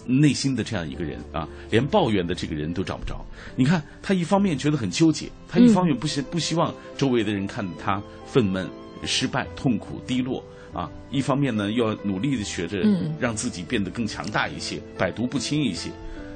[0.08, 3.22] 内心的这样一个人啊，连抱怨的这个人都找不着。
[3.54, 8.66] 你看，他一方面觉得很纠结，他一方面不希不希望周围的人看他愤懑、
[9.04, 10.42] 失败、痛苦、低落
[10.72, 12.78] 啊；一方面呢，又要努力的学着
[13.20, 15.90] 让自己变得更强大一些，百毒不侵一些。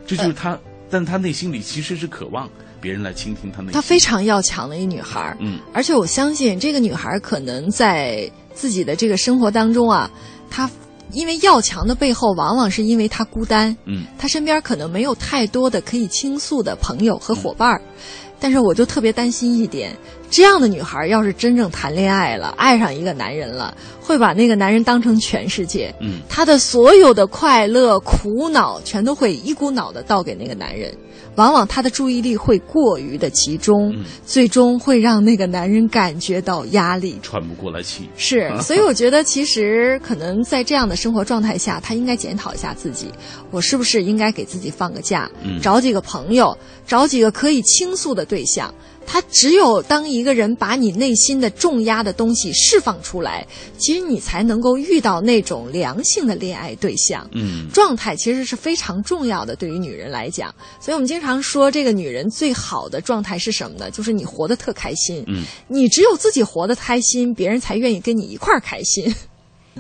[0.07, 0.59] 这就是他，
[0.91, 2.47] 但他内心里其实是渴望
[2.79, 3.73] 别人来倾听他内心。
[3.73, 10.11] 她非常要强的一女孩，嗯，而且我相信这个女孩可能在自己的这个生活当中啊，
[10.51, 10.71] 她。
[11.13, 17.81] 因为要强的背后，往往是因为他孤单，嗯，他身边可能没有太多的可以倾诉的朋友和伙伴儿。
[18.41, 19.97] 但是我就特别担心一点，
[20.33, 30.91] 这样的女孩要是真正谈恋爱了，爱上一个男人了，会把那个男人当成全世界，嗯，她的所有的快乐、苦恼全都会一股脑的倒给那个男人。
[31.37, 38.09] 往往她的注意力会过于的集中，最终会让那个男人感觉到压力，喘不过来气。
[38.17, 43.09] 是， 所以我觉得其实可能在这样的生活状态下，她应该检讨一下自己，
[43.51, 45.31] 我是不是应该给自己放个假，
[45.61, 46.57] 找几个朋友，
[46.87, 48.73] 找几个可以倾诉的对象。
[49.07, 53.47] 他只有当一个人把你内心的重压的东西释放出来，
[53.79, 57.29] 其实你才能够遇到那种良性的恋爱对象。
[57.33, 60.55] 嗯，状态其实是非常重要的，对于女人来讲。
[60.81, 63.91] 所以我们经常说，这个女人最好的状态是什么呢？
[63.91, 65.23] 就是你活得特开心。
[65.27, 69.15] 嗯，你只有自己活得开心，别人才愿意跟你一块儿开心。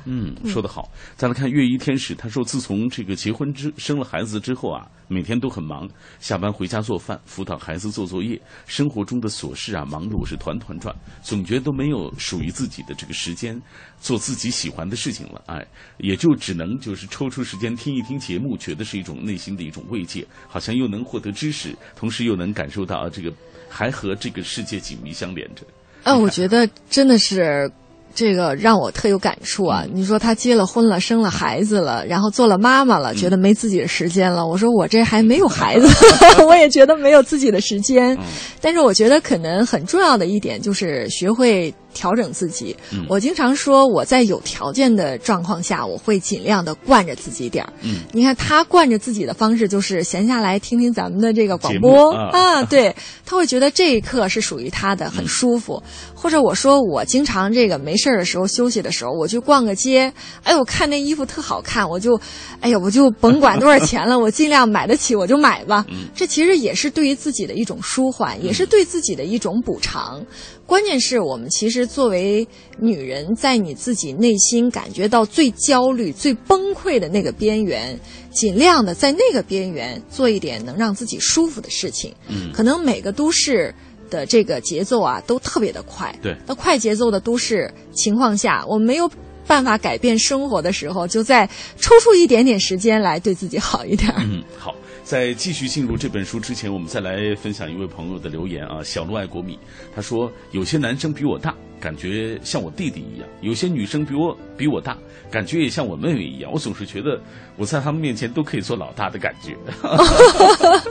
[0.05, 0.91] 嗯，说得好。
[1.17, 5.89] 再来看月一天使，他说自从这个结婚之生了孩子之后啊，每天都很忙，
[6.19, 13.61] 下班回家做饭、辅导孩子做作业，生活中的琐事啊，忙得我是团团转，总觉得都没有属于自己的这个时间，
[14.01, 15.43] 做自己喜欢的事情了。
[15.47, 15.67] 哎，
[15.99, 23.31] 也就只能就是抽出时间听一听节目，觉得是一种内心的一种慰藉，好像又能获得知识，同时又能感受到这个
[23.69, 25.67] 还和这个世界紧密相连着。
[26.03, 27.71] 啊，我觉得真的是。
[28.15, 29.85] 这个让我特有感触啊！
[29.93, 34.47] 你说她结了婚了，生了孩子了，然后做了妈妈了，觉得没自己的时间了。
[34.47, 35.89] 我说我这还没有孩子，
[36.47, 38.17] 我也觉得没有自己的时间。
[38.61, 41.73] 但是我觉得可能很重要的一点就是学会。
[41.95, 42.77] 调整自己，
[43.09, 47.73] 我经常说我在有条件的状况下，我会尽量的惯着自己点儿。
[47.83, 55.83] 嗯，你看他惯着自己的方式就是闲下来听听咱们的这个广播啊，对他会觉得这一刻是属于他的，很舒服。
[56.15, 60.13] 或者我说我经常这个没事儿的时候休息的时候，我去逛个街，
[60.45, 62.19] 哎，我看那衣服特好看，我就，
[62.61, 65.85] 哎呀，我就甭管多少钱了， 我尽量买得起我就买吧。
[66.15, 70.25] 这其实也是对于自己的一种舒缓，也是对自己的一种补偿。
[70.65, 72.47] 关键是我们其实作为
[72.79, 77.99] 女人，在你自己内心感觉到最焦虑、最崩溃的那个边缘，
[78.31, 82.15] 尽量的在那个边缘做一点能让自己舒服的事情。
[82.29, 83.75] 嗯，可能每个都市
[84.11, 86.15] 的这个节奏啊，都特别的快。
[86.23, 89.11] 对，那快节奏的都市情况下，我们没有
[89.47, 94.13] 办法改变生活的时候，就在抽出一点点时间来对自己好一点。
[94.19, 94.75] 嗯，好。
[95.05, 98.81] 在继续进入这本书之前，我们再来分享一位朋友的留言啊。
[98.85, 99.59] 小鹿爱国米
[99.95, 101.53] 他说：“有些男生比我大，
[101.83, 104.97] 感觉像我弟弟一样；有些女生比我比我大，
[105.31, 106.51] 感觉也像我妹妹一样。
[106.53, 107.21] 我总是觉得
[107.57, 109.57] 我在他们面前都可以做老大的感觉。”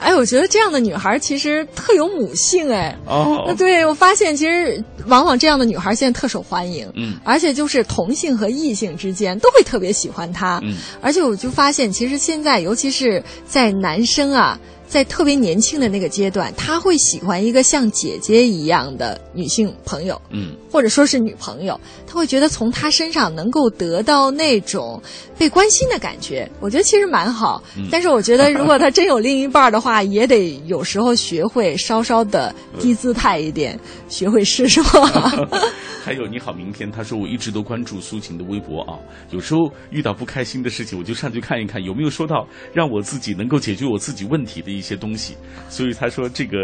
[0.00, 2.96] 哎，我觉得这样的女孩其实特有母性哎。
[3.06, 6.90] 哦，对我发现其实往往这样的女孩现在特受欢迎。
[6.96, 10.58] 嗯，而且就是同性和异性之间都会特别喜欢她。
[10.64, 13.22] 嗯，而且我就发现，其实现在尤其是。
[13.46, 14.58] 在男生啊，
[14.90, 21.80] 在特别年轻的那个阶段，他会喜欢一个像姐姐一样的女性朋友，嗯，或者说是女朋友，
[22.10, 25.00] 他会觉得从他身上能够得到那种
[25.38, 26.50] 被关心的感觉。
[26.58, 34.84] 我觉得其实蛮好，但是我觉得如果他真有另一半的话，也得有时候学会稍稍的低姿态一点，学会示弱。
[36.02, 38.98] 还有你好，明天他说我一直都关注苏晴的微博啊，
[39.30, 45.36] 有时候遇到不开心的事情，我就上去看一看有没有说到让我自己能够解决我自己问题的一些东西。
[45.68, 46.58] 所以他说这个，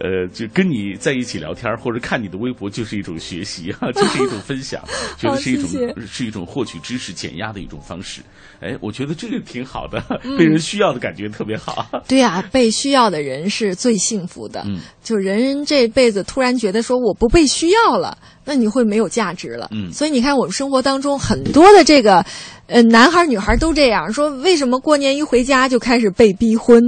[0.00, 4.82] 呃，就跟你在一起聊天或者看你的微博就是一种学习啊，就是一种分享，
[5.16, 5.68] 觉得是一种
[6.06, 8.20] 是一种获取知识、减压的一种方式。
[8.60, 10.00] 哎，我觉得这个挺好的，
[10.36, 11.86] 被人需要的感觉特别好。
[12.08, 14.64] 对啊，被需要的人是最幸福的。
[14.66, 18.18] 嗯，就人这辈子突然觉得说我不被需要了。
[18.48, 19.68] 那你会没有价值了。
[19.72, 22.24] 嗯，所以你看，我们生活当中很多的这个，
[22.66, 26.82] 呃，男孩儿女孩儿都这样说，为什么过年一回家就开始被逼婚？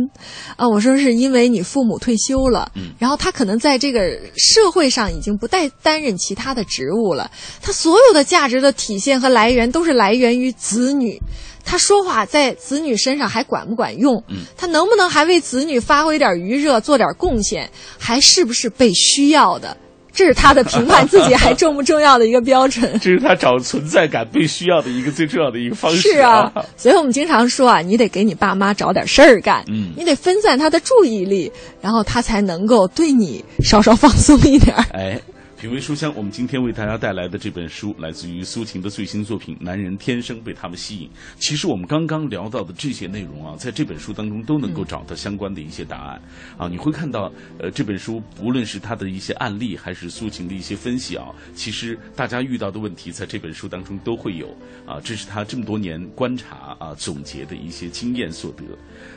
[0.56, 4.00] 啊，我说是因为你父母退休了，嗯然后他可能在这个
[4.38, 7.30] 社会上已经不再担任其他的职务了，
[7.60, 11.20] 他所有的价值的体现和来源都是来源于子女。
[11.62, 14.16] 他说话在子女身上还管不管用？
[14.28, 17.70] 嗯他能不能还为子女发挥点余热，做点贡献？
[17.98, 19.76] 还是不是被需要的？
[20.12, 22.90] 这是他的评判自己还重不重要的一个标准。
[23.00, 31.50] 这是他找存在感、被需要的一个最重要的一个方式是啊，所以我们经常说啊，你得给你爸妈找点事儿干，嗯你得分散他的注意力，
[31.80, 34.84] 然后他才能够对你稍稍放松一点儿。
[34.92, 35.20] 哎，
[35.60, 41.06] 品味书香，我们今天为大家带来的这本书来自于苏秦的最新作品《男人天生被他们吸引》。
[41.38, 46.22] 其实我们刚刚聊到的这些内容啊，在这本书当中都能够找到相关的一些答案、
[46.56, 46.66] 啊。
[46.66, 54.48] 你会看到，呃，这本书无论是它的一些案例，还是苏秦的一些分析啊，其实大家遇到的问题在这本书当中都会有
[54.86, 54.98] 啊。
[55.04, 58.64] 这是他这么多年观察啊总结的一些经验所得。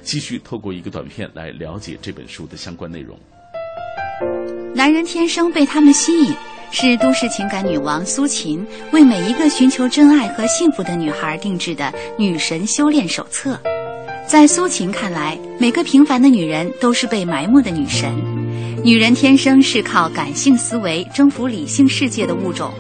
[0.02, 3.18] 继续透过一个短片来了解这本书的相关内容。
[4.76, 6.34] 男人天生被他们吸引，
[6.72, 13.60] 是都市情感女王苏秦为每一个寻求真爱和幸福的女孩定制的女神修炼手册。
[14.28, 18.12] 在苏秦看来，每个平凡的女人都是被埋没的女神。
[18.84, 22.72] 女人天生是靠感性思维征服理性世界的物种，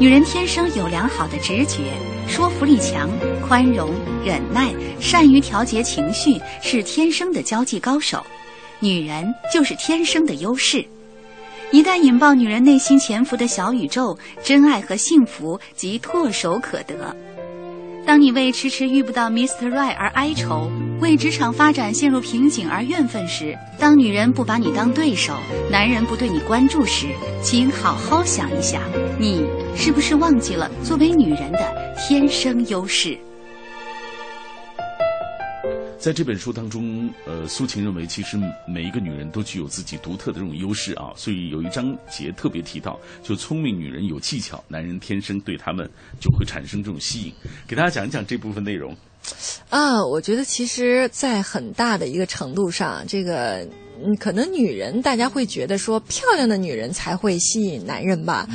[0.00, 1.82] 女人天生有良好的直觉，
[2.26, 3.08] 说服力强，
[3.46, 3.90] 宽容、
[4.24, 8.24] 忍耐，善于调节情绪，是天生的交际高手。
[8.84, 10.84] 女人就是天生的优势。
[11.72, 17.16] 一旦引爆女人内心潜伏的小宇宙，真爱和幸福即唾手可得。
[18.04, 19.70] 当你为迟迟遇不到 Mr.
[19.70, 20.70] Right 而哀愁，
[21.00, 25.32] 为职场发展陷入瓶颈而怨愤时，当女人不把你当对手，
[25.70, 27.06] 男人不对你关注时，
[27.42, 28.82] 请好好想一想，
[29.18, 33.16] 你是不是忘记了作为女人的天生优势？
[35.98, 38.36] 在这本书当中，呃，苏秦认为，其实
[38.68, 45.88] 每一个女人都具有自己独特的这种优势啊，所以有一章节特别提到，就聪明女人有技巧，男人天生对她们
[46.20, 47.32] 就会产生这种吸引。
[47.66, 48.94] 给大家讲一讲这部分内容。
[49.70, 53.66] 啊，我觉得其实，在很大的一个程度上，这个
[54.04, 58.46] 嗯，可能女人大家会觉得说，漂亮的女人才会吸引男人吧。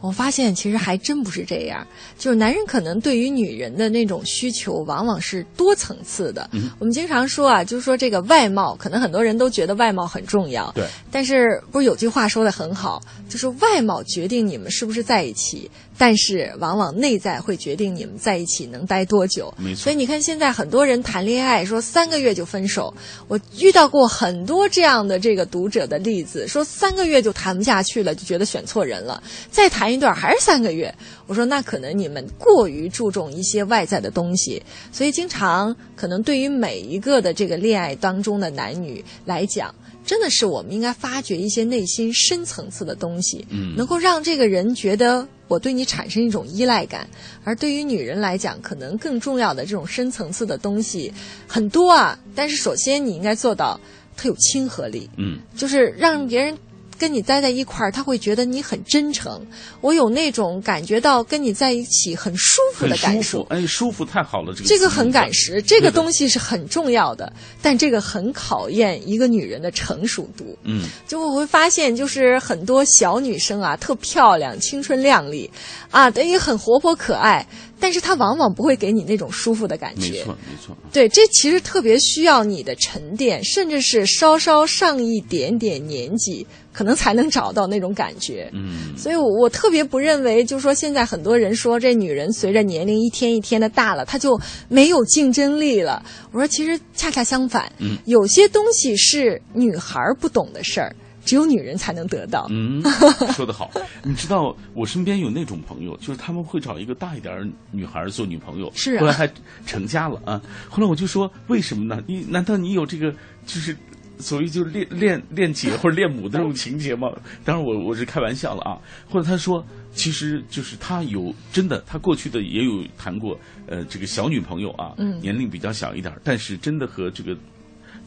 [0.00, 1.86] 我发现其实还真不是这样，
[2.16, 6.48] 就是男人可能对于女人的那种需求往往是多层次的。
[6.52, 10.70] 嗯我们经常说啊，就是说这个外貌，可能很多人都觉得外貌很重要。
[10.72, 10.86] 对。
[11.10, 19.52] 但是不是有句话说的很好，就是外貌决定你们是不是在一起，但是往往内在会决定你们在一起能待多久。
[19.58, 22.94] 没错所以你看，现在很多人谈恋爱说三个月就分手，
[23.26, 30.94] 我遇到过很多这样的这个读者的例子，说三个月就谈不下去了，就觉得选错人了，再谈一段还是三个月。
[31.26, 39.74] 我说那可能你们过于注重一些外在的东西，所以经常可能对于每一个的这个恋爱当中的男女来讲。
[40.06, 47.08] 真的是我们应该发掘一些内心深层次的东西，嗯能够让这个人觉得我对你产生一种依赖感。
[47.42, 51.12] 而对于女人来讲，可能更重要的这种深层次的东西
[51.46, 52.18] 很多啊。
[52.34, 53.80] 但是首先你应该做到
[54.16, 56.56] 特有亲和力，嗯，就是让别人
[56.98, 59.40] 跟你待在一块儿，他会觉得你很真诚。
[59.80, 63.38] 我有那种感觉到跟你在一起很舒服的感受。
[63.38, 67.32] 舒服，哎，舒服太好了，这个这个很词用的赶实，这个东西是很重要的，
[67.62, 70.58] 但这个很考验一个女人的成熟度。
[70.64, 75.50] 嗯，就我会发现，就是很多小女生啊，特漂亮、青春靓丽，
[75.90, 77.46] 啊，等于很活泼可爱，
[77.80, 80.24] 但是它往往不会给你那种舒服的感觉没觉。
[80.24, 80.76] 错没错。
[80.92, 88.50] 对，这其实特别需要你的沉淀，甚至是稍稍上一点点年纪，可能才能找到那种感觉。
[88.52, 96.02] 嗯，所以我，我特别不认为，就是说现在很多人说这女人随着年龄一天一天的大了，她就没有竞争力了。
[96.32, 100.94] 我说，其实恰恰相反，嗯有些东西是女孩儿不懂的事儿，
[101.28, 102.46] 只有女人才能得到。
[102.48, 102.82] 嗯，
[103.36, 103.70] 说得好。
[104.02, 109.30] 你知道我身边有那种朋友，就是他们会找一个大一点女孩做女朋友，是啊后来还
[109.66, 110.40] 成家了啊。
[110.70, 112.02] 后来我就说，为什么呢？
[112.06, 113.12] 你难道你有这个
[113.44, 113.76] 就是？
[114.20, 117.08] 所谓就是恋恋恋姐或者恋母的这种情节吗？
[117.44, 118.76] 当然我我是开玩笑了啊。
[119.08, 127.32] 或者他说，其实就是他有真的，他过去的也有谈过呃这个小女朋友啊，嗯年龄比较小一点儿，但是真的和这个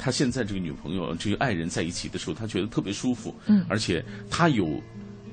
[0.02, 4.82] 他现在这个女朋友这个爱人在一起的时候，他觉得特别舒服，嗯而且他有。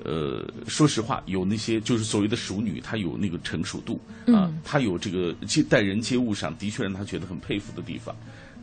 [0.04, 8.14] 呃，说实话，有那些就是所谓的熟女，她有那个成熟度啊，嗯她有这个接待人接物上的确让她觉得很佩服的地方。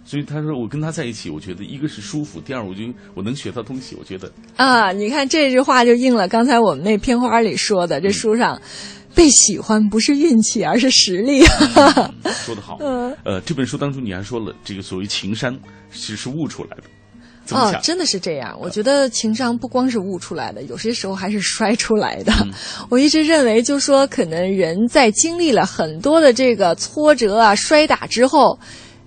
[0.06, 2.84] 所以他说，我跟他在一起，我觉得一个是舒服，第二我就
[3.14, 8.60] 我能学到东西，我觉得啊，你看这句话就应了刚才我们那片花里说的，这书上
[9.16, 11.44] 被喜欢不是运气，而是实力。
[12.46, 12.78] 说得好。
[12.82, 15.58] 嗯呃，这本书当中你还说了，这个所谓情商
[15.92, 16.84] 其实是悟出来的。
[17.52, 18.58] 哦真的是这样。
[18.60, 22.34] 我觉得情商不光是悟出来的，有些时候还是摔出来的。
[22.42, 22.52] 嗯
[22.90, 28.60] 我一直认为，就说可能人在经历了很多的这个挫折啊、摔打之后，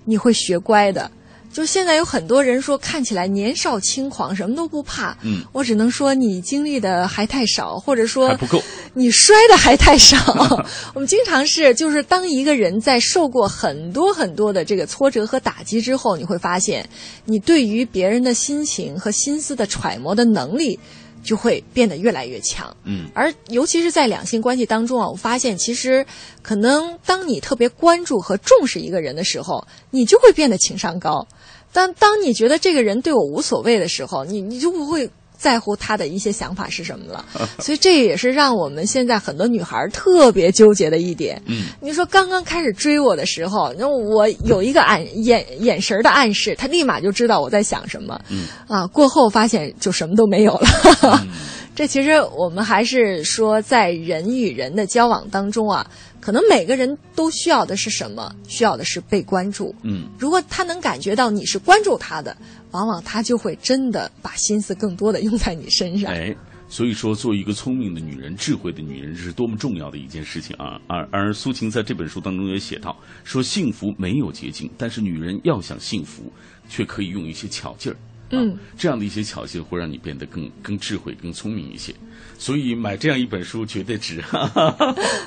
[0.05, 1.11] 你会学乖的。
[1.51, 5.17] 就现在有很多人说看起来年少轻狂，什么都不怕。
[5.23, 8.61] 嗯，我只能说你经历的还太少，或者说还不够。
[8.93, 10.17] 你摔的还太少。
[10.93, 16.87] 我们经常是，就是当一个人在受过很多很多的这个挫折和打击之后，你会发现，
[17.25, 20.79] 你对于别人的心情和心思的揣摩的能力。
[21.21, 26.05] 就会变得越来越强，嗯，而尤其是在两性关系当中啊，我发现其实
[26.41, 31.27] 可能当你特别关注和重视一个人的时候，你就会变得情商高；
[31.71, 37.23] 但当你觉得这个人对我无所谓的时候，你你就不会在乎他的一些想法是什么了。
[37.59, 41.41] 所以这也是让我们现在很多女孩特别纠结的一点。
[41.45, 48.19] 嗯，你说刚刚开始追我的时候，那我有一个暗眼眼神的暗示，他立马就知道我在想什么。
[48.29, 51.27] 嗯，啊，过后发现就什么都没有了。
[51.75, 55.89] 这其实我们还是说，在人与人的交往当中啊，
[56.19, 58.35] 可能每个人都需要的是什么？
[58.47, 59.73] 需要的是被关注。
[59.83, 62.35] 嗯，如果他能感觉到你是关注他的，
[62.71, 66.11] 往往他就会真的把心思更多的用在你身上。
[66.11, 66.35] 哎，
[66.67, 70.81] 所以说，做一个聪明的女人、智慧的女人，这是多么重要的一件事情啊！
[70.87, 72.93] 而而苏秦在这本书当中也写到，
[73.23, 76.31] 说幸福没有捷径，但是女人要想幸福，
[76.67, 77.95] 却可以用一些巧劲儿。
[78.31, 81.93] 嗯，这样的一些巧劲会让你变得更更智慧、更聪明一些。
[82.37, 84.21] 所以买这样一本书绝对值。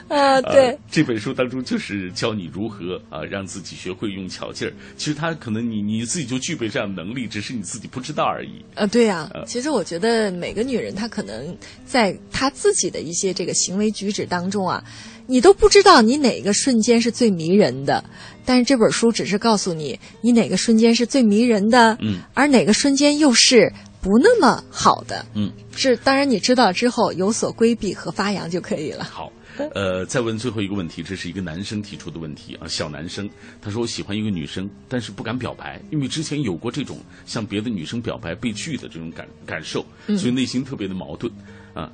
[0.08, 4.72] 啊，对、呃，这本书当中就是教你如何啊让自己学会用巧劲儿。
[4.96, 8.64] 其实他可能你你自己就具备这样的能力，只是你自己不知道而已。
[8.74, 9.44] 啊，对呀、啊。
[9.46, 14.82] 其实我觉得每个女人她可能在她自己的一些这个行为举止当中啊。
[15.26, 18.04] 你都不知道你哪个瞬间是最迷人的，
[18.44, 29.04] 但是这本书只是告诉你，你哪个瞬间是最迷人的，嗯，而哪个瞬间又是不那么好的，嗯，是当然你知道之后有所规避和发扬就可以了。
[29.04, 29.32] 好，
[29.74, 33.28] 呃，再问最后一个问题，这是一个男生提出的问题啊，小男生，
[33.60, 41.32] 他说我喜欢一个女生，但是不敢表白，因为之前有过这种向别的女生表白被拒的这种感感受，嗯所以内心特别的矛盾
[41.74, 41.90] 啊。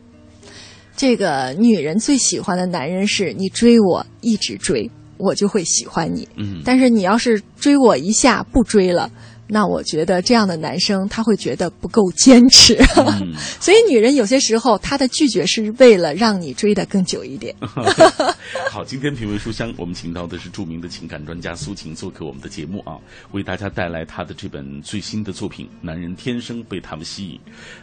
[0.99, 6.28] 这个女人最喜欢的男人是你追我，一直追，我就会喜欢你。
[6.34, 9.09] 嗯，但是你要是追我一下不追了，
[9.49, 12.74] 那我觉得这样的男生他会觉得不够坚持。
[12.96, 17.55] 嗯、 所以女人有些时候她的拒绝是为了让你追得更久一点。
[18.70, 22.99] 好，今天品味书香，我们请到的是著名的情感专家苏晴做客我们的节目啊，
[23.32, 27.36] 为大家带来她的这本最新的作品《男人天生被他们吸引》。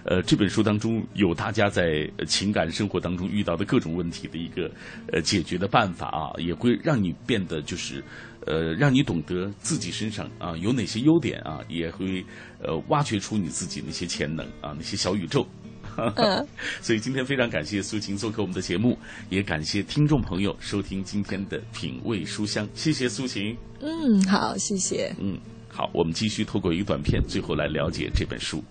[0.04, 4.70] 呃，这本书当中有大家在情感生活当中遇到的各种问题的一个
[5.12, 8.04] 呃解决的办法啊，也会让你变得就是
[8.46, 12.24] 呃，让你懂得自己身上啊有哪些优点啊，也会
[12.62, 15.48] 呃挖掘出你自己那些潜能啊，那些小宇宙。
[16.18, 16.46] 嗯
[16.82, 18.98] 所以今天非常感谢苏晴做客我们的节目，
[19.30, 23.56] 也感谢听众朋友收听今天的品味书香，谢谢苏晴。
[23.80, 25.16] 嗯，好，谢谢。
[25.20, 25.40] 嗯，
[25.70, 28.62] 好，我们继续透过一个短片，最后来了解这本书。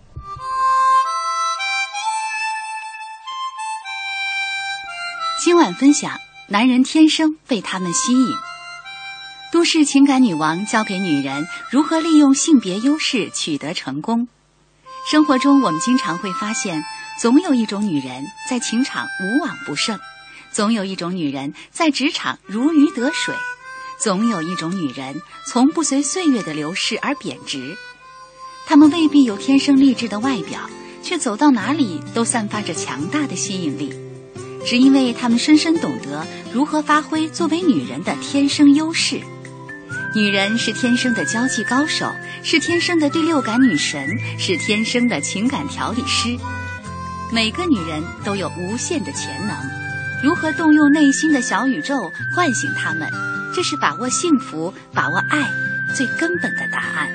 [5.43, 6.12] 今晚分享：
[6.49, 8.53] 男人天生被他们吸引。
[9.55, 14.26] 都市情感女王教给女人如何利用性别优势取得成功。
[15.09, 16.82] 生活中，我们经常会发现，
[17.20, 20.00] 总有一种女人在情场无往不胜，
[20.50, 23.32] 总有一种女人在职场如鱼得水，
[23.96, 27.76] 总有一种女人从不随岁月的流逝而贬值。
[28.66, 30.68] 她们未必有天生丽质的外表，
[31.00, 33.94] 却走到哪里都散发着强大的吸引力。
[34.66, 39.20] 只因为她们深深懂得如何发挥作为女人的天生优势。
[40.15, 44.09] 女人是天生的交际高手是天生的第六感女神
[44.39, 46.39] 是天生的情感调理师。
[47.33, 49.57] 每个女人都有无限的潜能
[50.23, 53.11] 如何动用内心的小宇宙唤醒她们
[53.53, 55.51] 这是把握幸福把握爱
[55.95, 57.09] 最根本的答案。